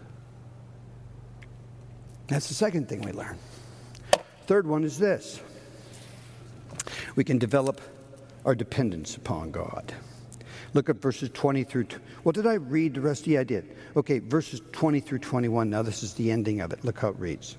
That's 2.28 2.48
the 2.48 2.54
second 2.54 2.88
thing 2.88 3.02
we 3.02 3.12
learn. 3.12 3.38
Third 4.50 4.66
one 4.66 4.84
is 4.84 4.98
this 4.98 5.40
we 7.16 7.24
can 7.24 7.38
develop 7.38 7.82
our 8.46 8.56
dependence 8.56 9.16
upon 9.16 9.52
God. 9.52 9.94
Look 10.74 10.90
at 10.90 10.96
verses 10.96 11.30
20 11.30 11.64
through. 11.66 11.86
Well, 12.24 12.32
did 12.32 12.48
I 12.48 12.56
read 12.56 12.96
the 12.96 13.02
rest? 13.02 13.28
Yeah, 13.28 13.42
I 13.42 13.44
did. 13.44 13.78
Okay, 13.96 14.18
verses 14.18 14.64
20 14.72 15.02
through 15.02 15.20
21. 15.20 15.70
Now, 15.70 15.84
this 15.84 16.02
is 16.02 16.16
the 16.16 16.32
ending 16.32 16.62
of 16.62 16.74
it. 16.74 16.84
Look 16.84 16.98
how 16.98 17.10
it 17.10 17.20
reads. 17.20 17.58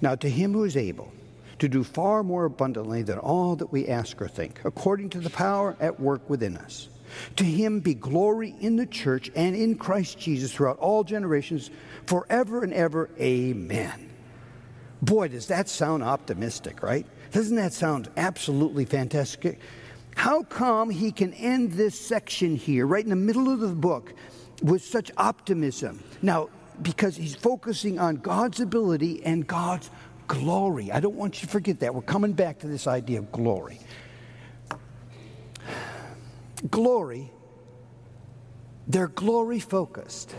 Now, 0.00 0.14
to 0.14 0.30
him 0.30 0.52
who 0.52 0.62
is 0.62 0.76
able 0.76 1.12
to 1.58 1.68
do 1.68 1.82
far 1.82 2.22
more 2.22 2.44
abundantly 2.44 3.02
than 3.02 3.18
all 3.18 3.56
that 3.56 3.72
we 3.72 3.88
ask 3.88 4.22
or 4.22 4.28
think, 4.28 4.60
according 4.64 5.10
to 5.10 5.18
the 5.18 5.30
power 5.30 5.76
at 5.80 5.98
work 5.98 6.30
within 6.30 6.56
us. 6.56 6.88
To 7.34 7.44
him 7.44 7.80
be 7.80 7.94
glory 7.94 8.54
in 8.60 8.76
the 8.76 8.86
church 8.86 9.28
and 9.34 9.56
in 9.56 9.74
Christ 9.74 10.20
Jesus 10.20 10.52
throughout 10.52 10.78
all 10.78 11.02
generations, 11.02 11.68
forever 12.06 12.62
and 12.62 12.72
ever. 12.72 13.10
Amen. 13.18 14.11
Boy, 15.02 15.28
does 15.28 15.46
that 15.48 15.68
sound 15.68 16.04
optimistic, 16.04 16.82
right? 16.82 17.04
Doesn't 17.32 17.56
that 17.56 17.72
sound 17.72 18.08
absolutely 18.16 18.84
fantastic? 18.84 19.58
How 20.14 20.44
come 20.44 20.90
he 20.90 21.10
can 21.10 21.32
end 21.34 21.72
this 21.72 21.98
section 21.98 22.54
here, 22.54 22.86
right 22.86 23.02
in 23.02 23.10
the 23.10 23.16
middle 23.16 23.52
of 23.52 23.60
the 23.60 23.68
book, 23.68 24.14
with 24.62 24.84
such 24.84 25.10
optimism? 25.16 26.02
Now, 26.22 26.50
because 26.80 27.16
he's 27.16 27.34
focusing 27.34 27.98
on 27.98 28.16
God's 28.16 28.60
ability 28.60 29.24
and 29.24 29.46
God's 29.46 29.90
glory. 30.28 30.92
I 30.92 31.00
don't 31.00 31.16
want 31.16 31.42
you 31.42 31.46
to 31.46 31.52
forget 31.52 31.80
that. 31.80 31.94
We're 31.94 32.02
coming 32.02 32.32
back 32.32 32.60
to 32.60 32.68
this 32.68 32.86
idea 32.86 33.18
of 33.18 33.32
glory. 33.32 33.80
Glory, 36.70 37.30
they're 38.86 39.08
glory 39.08 39.58
focused. 39.58 40.34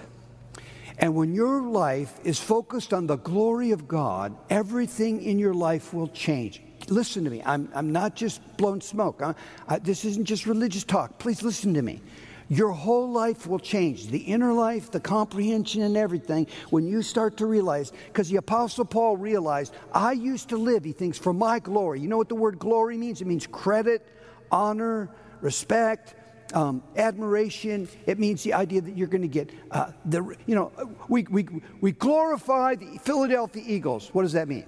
And 1.03 1.15
when 1.15 1.35
your 1.35 1.61
life 1.61 2.17
is 2.23 2.39
focused 2.39 2.93
on 2.93 3.07
the 3.07 3.17
glory 3.17 3.71
of 3.71 3.89
God, 3.89 4.37
everything 4.49 5.21
in 5.21 5.37
your 5.37 5.53
life 5.53 5.93
will 5.93 6.07
change. 6.07 6.61
Listen 6.87 7.25
to 7.25 7.29
me. 7.29 7.43
I'm, 7.45 7.67
I'm 7.75 7.91
not 7.91 8.15
just 8.15 8.39
blowing 8.55 8.79
smoke. 8.79 9.21
I, 9.21 9.35
I, 9.67 9.79
this 9.79 10.05
isn't 10.05 10.23
just 10.23 10.45
religious 10.45 10.85
talk. 10.85 11.19
Please 11.19 11.43
listen 11.43 11.73
to 11.73 11.81
me. 11.81 12.01
Your 12.47 12.71
whole 12.71 13.11
life 13.11 13.47
will 13.47 13.59
change. 13.59 14.07
The 14.07 14.19
inner 14.19 14.53
life, 14.53 14.91
the 14.91 15.01
comprehension, 15.01 15.81
and 15.81 15.97
everything 15.97 16.47
when 16.69 16.87
you 16.87 17.01
start 17.01 17.35
to 17.39 17.47
realize. 17.47 17.91
Because 18.07 18.29
the 18.29 18.37
Apostle 18.37 18.85
Paul 18.85 19.17
realized, 19.17 19.73
I 19.91 20.13
used 20.13 20.47
to 20.49 20.57
live, 20.57 20.85
he 20.85 20.93
thinks, 20.93 21.17
for 21.17 21.33
my 21.33 21.59
glory. 21.59 21.99
You 21.99 22.07
know 22.07 22.17
what 22.17 22.29
the 22.29 22.35
word 22.35 22.59
glory 22.59 22.95
means? 22.95 23.19
It 23.19 23.27
means 23.27 23.45
credit, 23.45 24.07
honor, 24.53 25.09
respect, 25.41 26.15
um, 26.53 26.83
admiration. 26.95 27.87
It 28.05 28.19
means 28.19 28.43
the 28.43 28.53
idea 28.53 28.81
that 28.81 28.97
you're 28.97 29.07
going 29.07 29.21
to 29.21 29.27
get 29.27 29.49
uh, 29.71 29.91
the, 30.05 30.35
you 30.45 30.55
know, 30.55 30.71
we, 31.07 31.23
we, 31.23 31.47
we 31.81 31.91
glorify 31.91 32.75
the 32.75 32.99
Philadelphia 32.99 33.63
Eagles. 33.65 34.09
What 34.13 34.23
does 34.23 34.33
that 34.33 34.47
mean? 34.47 34.65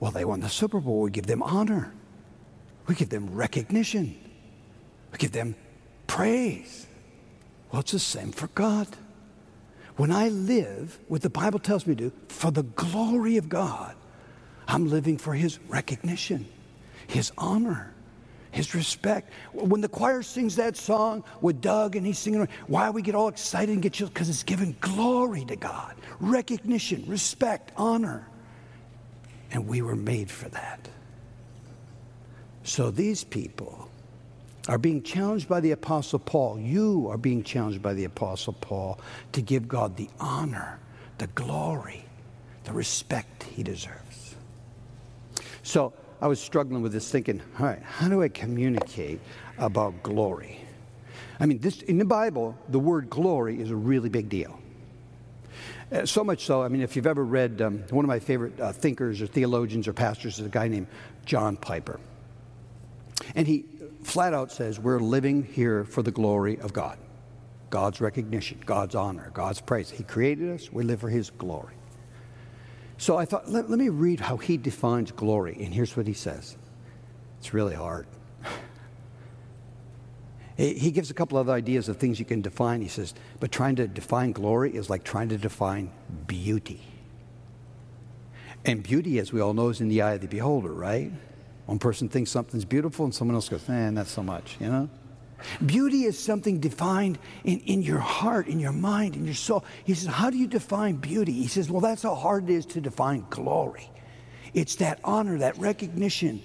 Well, 0.00 0.10
they 0.10 0.24
won 0.24 0.40
the 0.40 0.48
Super 0.48 0.80
Bowl. 0.80 1.00
We 1.00 1.10
give 1.10 1.26
them 1.26 1.42
honor, 1.42 1.92
we 2.86 2.94
give 2.94 3.08
them 3.08 3.34
recognition, 3.34 4.16
we 5.12 5.18
give 5.18 5.32
them 5.32 5.54
praise. 6.06 6.86
Well, 7.72 7.80
it's 7.80 7.92
the 7.92 7.98
same 7.98 8.32
for 8.32 8.46
God. 8.48 8.88
When 9.96 10.12
I 10.12 10.28
live, 10.28 10.98
what 11.08 11.22
the 11.22 11.30
Bible 11.30 11.58
tells 11.58 11.86
me 11.86 11.94
to 11.96 12.10
do, 12.10 12.12
for 12.28 12.50
the 12.50 12.62
glory 12.62 13.36
of 13.36 13.48
God, 13.48 13.94
I'm 14.68 14.88
living 14.88 15.18
for 15.18 15.34
His 15.34 15.58
recognition, 15.68 16.46
His 17.08 17.32
honor 17.36 17.92
his 18.50 18.74
respect. 18.74 19.32
When 19.52 19.80
the 19.80 19.88
choir 19.88 20.22
sings 20.22 20.56
that 20.56 20.76
song 20.76 21.24
with 21.40 21.60
Doug 21.60 21.96
and 21.96 22.06
he's 22.06 22.18
singing, 22.18 22.46
why 22.66 22.90
we 22.90 23.02
get 23.02 23.14
all 23.14 23.28
excited 23.28 23.72
and 23.72 23.82
get 23.82 23.94
chilled? 23.94 24.14
Because 24.14 24.28
it's 24.28 24.42
giving 24.42 24.76
glory 24.80 25.44
to 25.46 25.56
God, 25.56 25.94
recognition, 26.20 27.04
respect, 27.06 27.72
honor. 27.76 28.26
And 29.50 29.66
we 29.66 29.82
were 29.82 29.96
made 29.96 30.30
for 30.30 30.48
that. 30.50 30.88
So 32.64 32.90
these 32.90 33.24
people 33.24 33.88
are 34.68 34.78
being 34.78 35.02
challenged 35.02 35.48
by 35.48 35.60
the 35.60 35.70
Apostle 35.72 36.18
Paul. 36.18 36.58
You 36.58 37.08
are 37.08 37.16
being 37.16 37.42
challenged 37.42 37.80
by 37.80 37.94
the 37.94 38.04
Apostle 38.04 38.52
Paul 38.52 39.00
to 39.32 39.40
give 39.40 39.66
God 39.66 39.96
the 39.96 40.10
honor, 40.20 40.78
the 41.16 41.28
glory, 41.28 42.04
the 42.64 42.72
respect 42.72 43.44
he 43.44 43.62
deserves. 43.62 44.36
So, 45.62 45.94
I 46.20 46.26
was 46.26 46.40
struggling 46.40 46.82
with 46.82 46.92
this, 46.92 47.10
thinking, 47.10 47.40
all 47.58 47.66
right, 47.66 47.82
how 47.82 48.08
do 48.08 48.22
I 48.22 48.28
communicate 48.28 49.20
about 49.58 50.02
glory? 50.02 50.60
I 51.40 51.46
mean, 51.46 51.58
this, 51.58 51.82
in 51.82 51.98
the 51.98 52.04
Bible, 52.04 52.56
the 52.68 52.78
word 52.78 53.08
glory 53.08 53.60
is 53.60 53.70
a 53.70 53.76
really 53.76 54.08
big 54.08 54.28
deal. 54.28 54.58
Uh, 55.90 56.04
so 56.04 56.24
much 56.24 56.44
so, 56.44 56.62
I 56.62 56.68
mean, 56.68 56.82
if 56.82 56.96
you've 56.96 57.06
ever 57.06 57.24
read 57.24 57.62
um, 57.62 57.78
one 57.90 58.04
of 58.04 58.08
my 58.08 58.18
favorite 58.18 58.58
uh, 58.60 58.72
thinkers 58.72 59.22
or 59.22 59.26
theologians 59.26 59.88
or 59.88 59.92
pastors 59.92 60.38
is 60.38 60.46
a 60.46 60.50
guy 60.50 60.68
named 60.68 60.88
John 61.24 61.56
Piper. 61.56 62.00
And 63.34 63.46
he 63.46 63.64
flat 64.02 64.34
out 64.34 64.52
says, 64.52 64.78
We're 64.78 65.00
living 65.00 65.44
here 65.44 65.84
for 65.84 66.02
the 66.02 66.10
glory 66.10 66.58
of 66.60 66.72
God. 66.72 66.98
God's 67.70 68.00
recognition, 68.00 68.60
God's 68.64 68.94
honor, 68.94 69.30
God's 69.34 69.60
praise. 69.60 69.90
He 69.90 70.02
created 70.02 70.50
us, 70.54 70.72
we 70.72 70.84
live 70.84 71.00
for 71.00 71.10
His 71.10 71.30
glory. 71.30 71.74
So 72.98 73.16
I 73.16 73.24
thought, 73.24 73.48
let, 73.48 73.70
let 73.70 73.78
me 73.78 73.88
read 73.88 74.20
how 74.20 74.36
He 74.36 74.56
defines 74.56 75.10
glory. 75.12 75.56
And 75.60 75.72
here's 75.72 75.96
what 75.96 76.06
He 76.06 76.12
says 76.12 76.56
it's 77.38 77.54
really 77.54 77.74
hard. 77.74 78.06
He 80.56 80.90
gives 80.90 81.08
a 81.08 81.14
couple 81.14 81.38
of 81.38 81.48
other 81.48 81.56
ideas 81.56 81.88
of 81.88 81.98
things 81.98 82.18
you 82.18 82.24
can 82.24 82.42
define. 82.42 82.82
He 82.82 82.88
says, 82.88 83.14
but 83.38 83.52
trying 83.52 83.76
to 83.76 83.86
define 83.86 84.32
glory 84.32 84.74
is 84.74 84.90
like 84.90 85.04
trying 85.04 85.28
to 85.28 85.38
define 85.38 85.92
beauty. 86.26 86.82
And 88.64 88.82
beauty, 88.82 89.20
as 89.20 89.32
we 89.32 89.40
all 89.40 89.54
know, 89.54 89.68
is 89.68 89.80
in 89.80 89.86
the 89.86 90.02
eye 90.02 90.14
of 90.14 90.20
the 90.20 90.26
beholder, 90.26 90.72
right? 90.72 91.12
One 91.66 91.78
person 91.78 92.08
thinks 92.08 92.32
something's 92.32 92.64
beautiful 92.64 93.04
and 93.04 93.14
someone 93.14 93.36
else 93.36 93.48
goes, 93.48 93.68
eh, 93.68 93.90
not 93.90 94.08
so 94.08 94.20
much, 94.20 94.56
you 94.58 94.66
know? 94.66 94.90
Beauty 95.64 96.04
is 96.04 96.18
something 96.18 96.60
defined 96.60 97.18
in, 97.44 97.60
in 97.60 97.82
your 97.82 97.98
heart, 97.98 98.48
in 98.48 98.58
your 98.60 98.72
mind, 98.72 99.14
in 99.14 99.24
your 99.24 99.34
soul. 99.34 99.64
He 99.84 99.94
says, 99.94 100.08
How 100.08 100.30
do 100.30 100.36
you 100.36 100.46
define 100.46 100.96
beauty? 100.96 101.32
He 101.32 101.48
says, 101.48 101.70
Well, 101.70 101.80
that's 101.80 102.02
how 102.02 102.14
hard 102.14 102.50
it 102.50 102.54
is 102.54 102.66
to 102.66 102.80
define 102.80 103.24
glory. 103.30 103.90
It's 104.54 104.76
that 104.76 105.00
honor, 105.04 105.38
that 105.38 105.58
recognition 105.58 106.42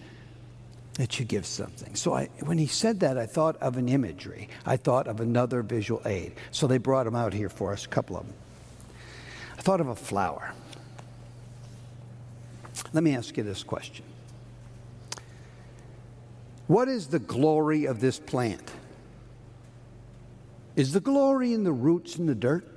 that 0.96 1.20
you 1.20 1.26
give 1.26 1.46
something. 1.46 1.96
So 1.96 2.14
I, 2.14 2.30
when 2.42 2.58
he 2.58 2.68
said 2.68 3.00
that, 3.00 3.18
I 3.18 3.26
thought 3.26 3.58
of 3.58 3.78
an 3.78 3.90
imagery. 3.90 4.50
I 4.66 4.78
thought 4.78 5.08
of 5.08 5.20
another 5.20 5.64
visual 5.64 6.02
aid. 6.06 6.34
So 6.52 6.68
they 6.68 6.78
brought 6.78 7.06
them 7.06 7.16
out 7.16 7.34
here 7.34 7.50
for 7.50 7.74
us, 7.74 7.86
a 7.86 7.90
couple 7.90 8.18
of 8.18 8.26
them. 8.26 8.36
I 9.58 9.62
thought 9.62 9.82
of 9.82 9.88
a 9.88 9.96
flower. 9.96 10.54
Let 12.92 13.04
me 13.04 13.16
ask 13.16 13.36
you 13.38 13.44
this 13.44 13.64
question 13.64 14.06
What 16.68 16.88
is 16.88 17.08
the 17.08 17.20
glory 17.20 17.86
of 17.86 18.00
this 18.00 18.20
plant? 18.20 18.72
Is 20.76 20.94
the 20.94 21.00
glory 21.00 21.54
in 21.54 21.64
the 21.64 21.72
roots 21.72 22.16
and 22.16 22.28
the 22.28 22.36
dirt? 22.36 22.68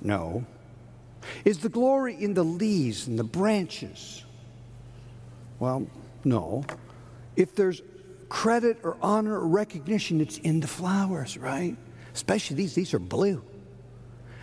No. 0.00 0.44
Is 1.44 1.58
the 1.58 1.68
glory 1.68 2.16
in 2.20 2.34
the 2.34 2.42
leaves 2.42 3.06
and 3.06 3.18
the 3.18 3.24
branches? 3.24 4.24
Well, 5.58 5.86
no. 6.24 6.64
If 7.36 7.54
there's 7.54 7.82
credit 8.28 8.78
or 8.82 8.96
honor 9.02 9.38
or 9.38 9.46
recognition, 9.46 10.20
it's 10.20 10.38
in 10.38 10.60
the 10.60 10.66
flowers, 10.66 11.36
right? 11.36 11.76
Especially 12.14 12.56
these, 12.56 12.74
these 12.74 12.94
are 12.94 12.98
blue. 12.98 13.42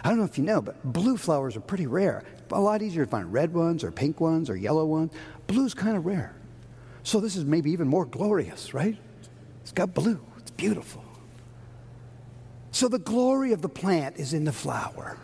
I 0.04 0.10
don't 0.10 0.20
know 0.20 0.26
if 0.26 0.38
you 0.38 0.44
know, 0.44 0.62
but 0.62 0.82
blue 0.84 1.18
flowers 1.18 1.58
are 1.58 1.62
pretty 1.62 1.88
rare. 1.88 2.24
A 2.52 2.60
lot 2.60 2.82
easier 2.82 3.06
to 3.06 3.12
find 3.12 3.34
red 3.34 3.54
ones 3.54 3.84
or 3.84 3.92
pink 3.92 4.22
ones 4.22 4.50
or 4.50 4.56
yellow 4.56 4.86
ones. 4.86 5.12
Blue's 5.48 5.74
kind 5.74 5.98
of 5.98 6.06
rare. 6.06 6.36
So 7.04 7.20
this 7.20 7.36
is 7.36 7.46
maybe 7.46 7.72
even 7.72 7.88
more 7.88 8.06
glorious, 8.06 8.74
right? 8.74 8.98
It's 9.62 9.72
got 9.72 9.94
blue. 9.94 10.20
It's 10.38 10.52
beautiful. 10.52 11.04
So 12.72 12.88
the 12.88 13.00
glory 13.00 13.52
of 13.52 13.62
the 13.62 13.70
plant 13.70 14.18
is 14.18 14.34
in 14.34 14.44
the 14.44 14.52
flower. 14.52 15.18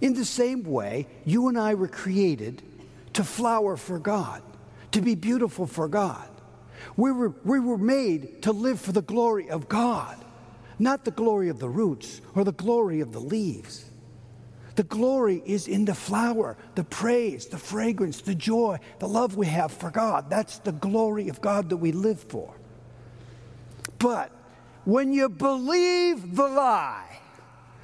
In 0.00 0.14
the 0.14 0.24
same 0.24 0.62
way, 0.62 1.06
you 1.24 1.48
and 1.48 1.58
I 1.58 1.74
were 1.74 1.88
created 1.88 2.62
to 3.14 3.24
flower 3.24 3.76
for 3.76 3.98
God 3.98 4.42
to 4.92 5.00
be 5.00 5.14
beautiful 5.14 5.66
for 5.66 5.88
God. 5.88 6.28
We 6.96 7.12
were, 7.12 7.34
we 7.44 7.60
were 7.60 7.78
made 7.78 8.42
to 8.42 8.52
live 8.52 8.80
for 8.80 8.92
the 8.92 9.02
glory 9.02 9.50
of 9.50 9.68
God, 9.68 10.16
not 10.78 11.04
the 11.04 11.10
glory 11.10 11.48
of 11.48 11.58
the 11.58 11.68
roots 11.68 12.20
or 12.34 12.44
the 12.44 12.52
glory 12.52 13.00
of 13.00 13.12
the 13.12 13.20
leaves. 13.20 13.90
The 14.76 14.82
glory 14.82 15.42
is 15.46 15.68
in 15.68 15.86
the 15.86 15.94
flower, 15.94 16.56
the 16.74 16.84
praise, 16.84 17.46
the 17.46 17.58
fragrance, 17.58 18.20
the 18.20 18.34
joy, 18.34 18.78
the 18.98 19.08
love 19.08 19.36
we 19.36 19.46
have 19.46 19.72
for 19.72 19.90
God. 19.90 20.28
That's 20.28 20.58
the 20.58 20.72
glory 20.72 21.28
of 21.28 21.40
God 21.40 21.70
that 21.70 21.78
we 21.78 21.92
live 21.92 22.20
for. 22.20 22.54
But 23.98 24.30
when 24.86 25.12
you 25.12 25.28
believe 25.28 26.36
the 26.36 26.48
lie 26.48 27.18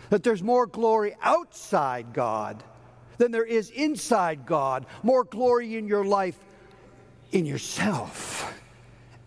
that 0.08 0.22
there's 0.22 0.42
more 0.42 0.66
glory 0.66 1.14
outside 1.20 2.12
God 2.14 2.62
than 3.18 3.32
there 3.32 3.44
is 3.44 3.70
inside 3.70 4.46
God, 4.46 4.86
more 5.02 5.24
glory 5.24 5.76
in 5.76 5.86
your 5.86 6.04
life 6.04 6.38
in 7.32 7.44
yourself 7.44 8.54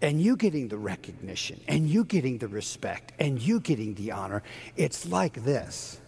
and 0.01 0.21
you 0.21 0.37
getting 0.37 0.69
the 0.69 0.77
recognition 0.77 1.59
and 1.67 1.89
you 1.89 2.05
getting 2.05 2.37
the 2.37 2.47
respect 2.47 3.11
and 3.19 3.41
you 3.41 3.59
getting 3.59 3.93
the 3.95 4.11
honor, 4.11 4.41
it's 4.77 5.05
like 5.05 5.43
this. 5.43 5.99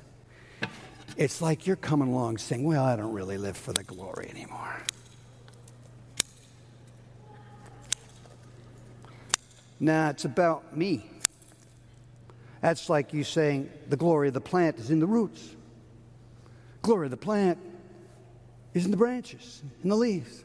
It's 1.17 1.41
like 1.41 1.67
you're 1.67 1.75
coming 1.75 2.09
along 2.09 2.37
saying, 2.37 2.63
Well, 2.63 2.83
I 2.83 2.95
don't 2.95 3.13
really 3.13 3.37
live 3.37 3.57
for 3.57 3.73
the 3.73 3.83
glory 3.83 4.29
anymore. 4.29 4.81
Nah, 9.79 10.09
it's 10.09 10.25
about 10.25 10.75
me. 10.75 11.09
That's 12.61 12.89
like 12.89 13.13
you 13.13 13.23
saying 13.23 13.69
the 13.89 13.97
glory 13.97 14.29
of 14.29 14.33
the 14.33 14.41
plant 14.41 14.79
is 14.79 14.89
in 14.89 14.99
the 14.99 15.07
roots. 15.07 15.55
Glory 16.81 17.07
of 17.07 17.11
the 17.11 17.17
plant 17.17 17.57
is 18.73 18.85
in 18.85 18.91
the 18.91 18.97
branches, 18.97 19.61
in 19.83 19.89
the 19.89 19.95
leaves. 19.95 20.43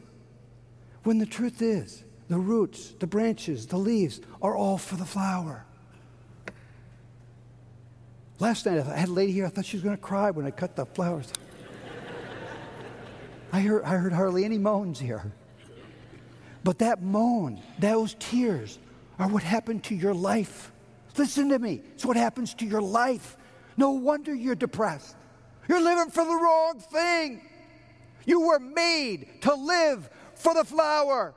When 1.03 1.17
the 1.17 1.25
truth 1.25 1.61
is, 1.61 2.03
the 2.29 2.37
roots, 2.37 2.93
the 2.99 3.07
branches, 3.07 3.67
the 3.67 3.77
leaves 3.77 4.21
are 4.41 4.55
all 4.55 4.77
for 4.77 4.95
the 4.95 5.05
flower. 5.05 5.65
Last 8.39 8.65
night, 8.65 8.79
I 8.79 8.97
had 8.97 9.09
a 9.09 9.13
lady 9.13 9.31
here, 9.31 9.45
I 9.45 9.49
thought 9.49 9.65
she 9.65 9.77
was 9.77 9.83
going 9.83 9.95
to 9.95 10.01
cry 10.01 10.31
when 10.31 10.45
I 10.45 10.51
cut 10.51 10.75
the 10.75 10.85
flowers. 10.85 11.31
I 13.53 13.61
heard, 13.61 13.83
I 13.83 13.95
heard 13.97 14.11
hardly 14.11 14.43
any 14.43 14.57
moans 14.57 14.99
here. 14.99 15.31
But 16.63 16.79
that 16.79 17.01
moan, 17.01 17.61
those 17.79 18.15
tears, 18.19 18.79
are 19.17 19.29
what 19.29 19.43
happened 19.43 19.85
to 19.85 19.95
your 19.95 20.13
life. 20.13 20.72
Listen 21.17 21.49
to 21.49 21.59
me. 21.59 21.81
It's 21.93 22.05
what 22.05 22.17
happens 22.17 22.53
to 22.55 22.65
your 22.65 22.81
life. 22.81 23.37
No 23.77 23.91
wonder 23.91 24.33
you're 24.33 24.55
depressed. 24.55 25.15
You're 25.67 25.81
living 25.81 26.11
for 26.11 26.25
the 26.25 26.35
wrong 26.35 26.79
thing. 26.79 27.41
You 28.25 28.47
were 28.47 28.59
made 28.59 29.41
to 29.41 29.53
live 29.53 30.09
for 30.35 30.53
the 30.53 30.63
flower, 30.63 31.33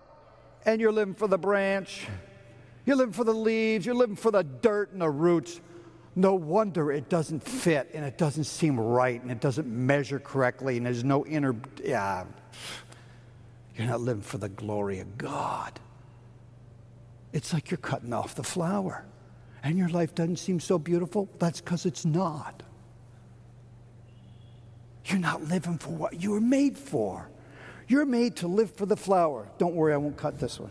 and 0.64 0.80
you're 0.80 0.92
living 0.92 1.14
for 1.14 1.28
the 1.28 1.38
branch. 1.38 2.06
You're 2.84 2.96
living 2.96 3.12
for 3.12 3.24
the 3.24 3.34
leaves. 3.34 3.84
You're 3.84 3.96
living 3.96 4.16
for 4.16 4.30
the 4.30 4.42
dirt 4.42 4.92
and 4.92 5.00
the 5.00 5.10
roots. 5.10 5.60
No 6.14 6.34
wonder 6.34 6.90
it 6.90 7.08
doesn't 7.10 7.40
fit 7.40 7.90
and 7.92 8.04
it 8.04 8.16
doesn't 8.16 8.44
seem 8.44 8.80
right 8.80 9.20
and 9.20 9.30
it 9.30 9.40
doesn't 9.40 9.66
measure 9.66 10.18
correctly 10.18 10.78
and 10.78 10.86
there's 10.86 11.04
no 11.04 11.26
inner. 11.26 11.54
Yeah. 11.84 12.24
You're 13.76 13.88
not 13.88 14.00
living 14.00 14.22
for 14.22 14.38
the 14.38 14.48
glory 14.48 15.00
of 15.00 15.18
God. 15.18 15.78
It's 17.34 17.52
like 17.52 17.70
you're 17.70 17.76
cutting 17.76 18.14
off 18.14 18.34
the 18.34 18.44
flower 18.44 19.04
and 19.66 19.76
your 19.76 19.88
life 19.88 20.14
doesn't 20.14 20.36
seem 20.36 20.60
so 20.60 20.78
beautiful. 20.78 21.28
That's 21.40 21.60
because 21.60 21.86
it's 21.86 22.04
not. 22.04 22.62
You're 25.06 25.18
not 25.18 25.42
living 25.42 25.76
for 25.76 25.90
what 25.90 26.22
you 26.22 26.30
were 26.30 26.40
made 26.40 26.78
for. 26.78 27.28
You're 27.88 28.06
made 28.06 28.36
to 28.36 28.46
live 28.46 28.70
for 28.70 28.86
the 28.86 28.96
flower. 28.96 29.48
Don't 29.58 29.74
worry, 29.74 29.92
I 29.92 29.96
won't 29.96 30.16
cut 30.16 30.38
this 30.38 30.60
one. 30.60 30.70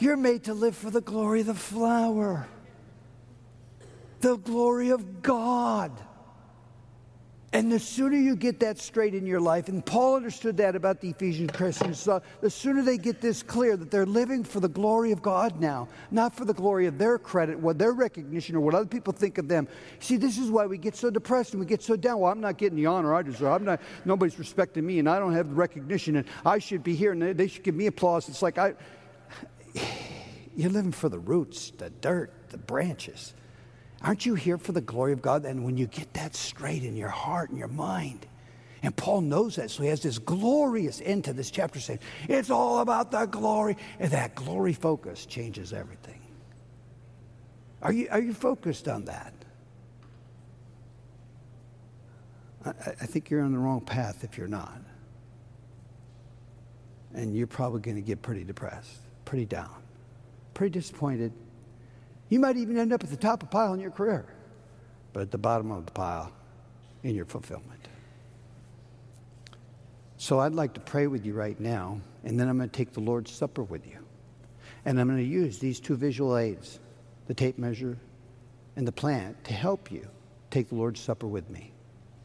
You're 0.00 0.16
made 0.16 0.42
to 0.44 0.54
live 0.54 0.76
for 0.76 0.90
the 0.90 1.00
glory 1.00 1.42
of 1.42 1.46
the 1.46 1.54
flower, 1.54 2.48
the 4.20 4.36
glory 4.36 4.90
of 4.90 5.22
God. 5.22 5.92
And 7.54 7.70
the 7.70 7.78
sooner 7.78 8.16
you 8.16 8.34
get 8.34 8.60
that 8.60 8.78
straight 8.78 9.14
in 9.14 9.26
your 9.26 9.40
life, 9.40 9.68
and 9.68 9.84
Paul 9.84 10.16
understood 10.16 10.56
that 10.56 10.74
about 10.74 11.02
the 11.02 11.10
Ephesian 11.10 11.48
Christians, 11.48 12.08
the 12.40 12.48
sooner 12.48 12.80
they 12.82 12.96
get 12.96 13.20
this 13.20 13.42
clear 13.42 13.76
that 13.76 13.90
they're 13.90 14.06
living 14.06 14.42
for 14.42 14.58
the 14.58 14.70
glory 14.70 15.12
of 15.12 15.20
God 15.20 15.60
now, 15.60 15.88
not 16.10 16.34
for 16.34 16.46
the 16.46 16.54
glory 16.54 16.86
of 16.86 16.96
their 16.96 17.18
credit, 17.18 17.58
what 17.58 17.78
their 17.78 17.92
recognition, 17.92 18.56
or 18.56 18.60
what 18.60 18.74
other 18.74 18.86
people 18.86 19.12
think 19.12 19.36
of 19.36 19.48
them. 19.48 19.68
See, 20.00 20.16
this 20.16 20.38
is 20.38 20.50
why 20.50 20.64
we 20.64 20.78
get 20.78 20.96
so 20.96 21.10
depressed 21.10 21.52
and 21.52 21.60
we 21.60 21.66
get 21.66 21.82
so 21.82 21.94
down. 21.94 22.20
Well, 22.20 22.32
I'm 22.32 22.40
not 22.40 22.56
getting 22.56 22.76
the 22.76 22.86
honor 22.86 23.14
I 23.14 23.20
deserve. 23.20 23.52
I'm 23.52 23.64
not, 23.64 23.82
nobody's 24.06 24.38
respecting 24.38 24.86
me, 24.86 24.98
and 24.98 25.06
I 25.06 25.18
don't 25.18 25.34
have 25.34 25.50
the 25.50 25.54
recognition, 25.54 26.16
and 26.16 26.26
I 26.46 26.58
should 26.58 26.82
be 26.82 26.94
here, 26.94 27.12
and 27.12 27.20
they, 27.20 27.34
they 27.34 27.48
should 27.48 27.64
give 27.64 27.74
me 27.74 27.84
applause. 27.84 28.30
It's 28.30 28.40
like 28.40 28.56
I, 28.56 28.72
you're 30.56 30.70
living 30.70 30.92
for 30.92 31.10
the 31.10 31.18
roots, 31.18 31.70
the 31.76 31.90
dirt, 31.90 32.32
the 32.48 32.58
branches. 32.58 33.34
Aren't 34.02 34.26
you 34.26 34.34
here 34.34 34.58
for 34.58 34.72
the 34.72 34.80
glory 34.80 35.12
of 35.12 35.22
God? 35.22 35.44
And 35.44 35.64
when 35.64 35.76
you 35.76 35.86
get 35.86 36.12
that 36.14 36.34
straight 36.34 36.82
in 36.82 36.96
your 36.96 37.08
heart 37.08 37.50
and 37.50 37.58
your 37.58 37.68
mind, 37.68 38.26
and 38.82 38.94
Paul 38.96 39.20
knows 39.20 39.56
that, 39.56 39.70
so 39.70 39.84
he 39.84 39.88
has 39.90 40.02
this 40.02 40.18
glorious 40.18 41.00
end 41.04 41.24
to 41.24 41.32
this 41.32 41.52
chapter 41.52 41.78
saying, 41.78 42.00
It's 42.28 42.50
all 42.50 42.80
about 42.80 43.12
the 43.12 43.26
glory. 43.26 43.76
And 44.00 44.10
that 44.10 44.34
glory 44.34 44.72
focus 44.72 45.24
changes 45.24 45.72
everything. 45.72 46.20
Are 47.80 47.92
you, 47.92 48.08
are 48.10 48.20
you 48.20 48.34
focused 48.34 48.88
on 48.88 49.04
that? 49.04 49.32
I, 52.64 52.70
I 52.70 53.06
think 53.06 53.30
you're 53.30 53.42
on 53.42 53.52
the 53.52 53.58
wrong 53.58 53.80
path 53.80 54.24
if 54.24 54.36
you're 54.36 54.48
not. 54.48 54.80
And 57.14 57.36
you're 57.36 57.46
probably 57.46 57.80
going 57.80 57.96
to 57.96 58.02
get 58.02 58.20
pretty 58.20 58.42
depressed, 58.42 58.98
pretty 59.24 59.44
down, 59.44 59.82
pretty 60.54 60.72
disappointed, 60.72 61.32
you 62.32 62.40
might 62.40 62.56
even 62.56 62.78
end 62.78 62.94
up 62.94 63.04
at 63.04 63.10
the 63.10 63.16
top 63.16 63.42
of 63.42 63.50
the 63.50 63.52
pile 63.52 63.74
in 63.74 63.80
your 63.80 63.90
career, 63.90 64.24
but 65.12 65.20
at 65.20 65.30
the 65.30 65.36
bottom 65.36 65.70
of 65.70 65.84
the 65.84 65.92
pile 65.92 66.32
in 67.02 67.14
your 67.14 67.26
fulfillment. 67.26 67.88
So 70.16 70.38
I'd 70.38 70.54
like 70.54 70.72
to 70.74 70.80
pray 70.80 71.08
with 71.08 71.26
you 71.26 71.34
right 71.34 71.60
now, 71.60 72.00
and 72.24 72.40
then 72.40 72.48
I'm 72.48 72.56
going 72.56 72.70
to 72.70 72.74
take 72.74 72.94
the 72.94 73.00
Lord's 73.00 73.30
Supper 73.30 73.62
with 73.62 73.86
you. 73.86 73.98
And 74.86 74.98
I'm 74.98 75.08
going 75.08 75.18
to 75.18 75.24
use 75.24 75.58
these 75.58 75.78
two 75.78 75.94
visual 75.94 76.38
aids 76.38 76.80
the 77.26 77.34
tape 77.34 77.58
measure 77.58 77.98
and 78.76 78.88
the 78.88 78.92
plant 78.92 79.44
to 79.44 79.52
help 79.52 79.92
you 79.92 80.08
take 80.50 80.70
the 80.70 80.74
Lord's 80.74 81.00
Supper 81.00 81.26
with 81.26 81.50
me. 81.50 81.70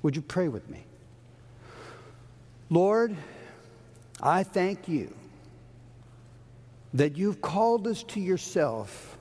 Would 0.03 0.15
you 0.15 0.21
pray 0.21 0.47
with 0.47 0.69
me? 0.69 0.85
Lord, 2.69 3.13
I 4.21 4.43
thank 4.43 4.87
you 4.87 5.13
that 6.93 7.17
you've 7.17 7.41
called 7.41 7.87
us 7.87 8.03
to 8.03 8.21
yourself. 8.21 9.16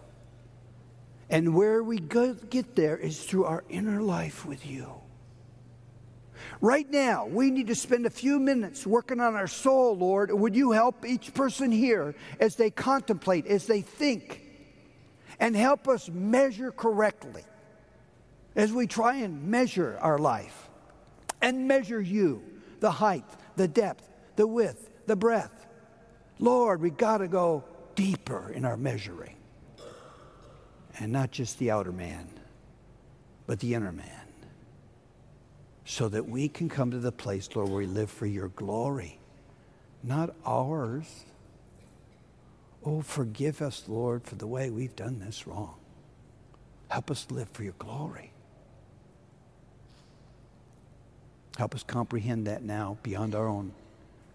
And 1.29 1.55
where 1.55 1.83
we 1.83 1.99
go, 1.99 2.35
get 2.35 2.77
there 2.77 2.97
is 2.97 3.23
through 3.25 3.45
our 3.45 3.65
inner 3.69 4.01
life 4.01 4.47
with 4.47 4.65
you. 4.65 4.89
Right 6.61 6.89
now, 6.91 7.27
we 7.27 7.51
need 7.51 7.67
to 7.67 7.75
spend 7.75 8.07
a 8.07 8.11
few 8.11 8.39
minutes 8.39 8.87
working 8.87 9.21
on 9.21 9.35
our 9.35 9.49
soul, 9.49 9.97
Lord. 9.97 10.31
Would 10.31 10.55
you 10.55 10.71
help 10.71 11.05
each 11.05 11.35
person 11.35 11.73
here 11.73 12.15
as 12.41 12.57
they 12.57 12.71
contemplate, 12.71 13.47
as 13.47 13.67
they 13.67 13.81
think, 13.81 14.43
and 15.41 15.57
help 15.57 15.89
us 15.89 16.09
measure 16.09 16.71
correctly 16.71 17.45
as 18.55 18.73
we 18.73 18.87
try 18.87 19.17
and 19.17 19.49
measure 19.49 19.99
our 20.01 20.19
life 20.19 20.71
and 21.43 21.69
measure 21.69 22.01
you 22.01 22.43
the 22.81 22.91
height, 22.91 23.25
the 23.57 23.69
depth, 23.69 24.09
the 24.37 24.47
width, 24.47 24.89
the 25.07 25.17
breadth. 25.17 25.67
Lord, 26.39 26.81
we 26.81 26.91
got 26.91 27.19
to 27.19 27.29
go 27.29 27.65
deeper 27.95 28.51
in 28.55 28.65
our 28.65 28.77
measuring. 28.77 29.36
And 30.99 31.13
not 31.13 31.31
just 31.31 31.59
the 31.59 31.71
outer 31.71 31.93
man, 31.93 32.29
but 33.47 33.61
the 33.61 33.75
inner 33.75 33.93
man. 33.93 34.11
So 35.85 36.09
that 36.09 36.29
we 36.29 36.49
can 36.49 36.69
come 36.69 36.91
to 36.91 36.99
the 36.99 37.13
place, 37.13 37.49
Lord, 37.55 37.69
where 37.69 37.79
we 37.79 37.87
live 37.87 38.11
for 38.11 38.27
your 38.27 38.49
glory, 38.49 39.19
not 40.03 40.35
ours. 40.45 41.25
Oh, 42.85 43.03
forgive 43.03 43.63
us, 43.63 43.85
Lord, 43.87 44.25
for 44.25 44.35
the 44.35 44.47
way 44.47 44.71
we've 44.71 44.97
done 44.97 45.21
this 45.21 45.47
wrong. 45.47 45.77
Help 46.89 47.11
us 47.11 47.27
live 47.31 47.49
for 47.51 47.63
your 47.63 47.75
glory. 47.79 48.33
Help 51.57 51.75
us 51.75 51.83
comprehend 51.83 52.47
that 52.47 52.63
now 52.63 52.99
beyond 53.03 53.35
our 53.35 53.49
own 53.49 53.73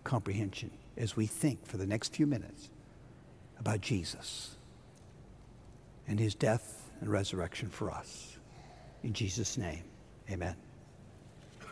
comprehension 0.04 0.72
as 0.98 1.16
we 1.16 1.26
think 1.26 1.66
for 1.66 1.78
the 1.78 1.86
next 1.86 2.16
few 2.16 2.26
minutes 2.26 2.70
about 3.60 3.82
Jesus 3.82 4.56
and 6.12 6.20
his 6.20 6.36
death 6.36 6.92
and 7.00 7.10
resurrection 7.10 7.70
for 7.70 7.90
us. 7.90 8.38
In 9.02 9.14
Jesus' 9.14 9.58
name, 9.58 9.86
amen. 10.30 10.58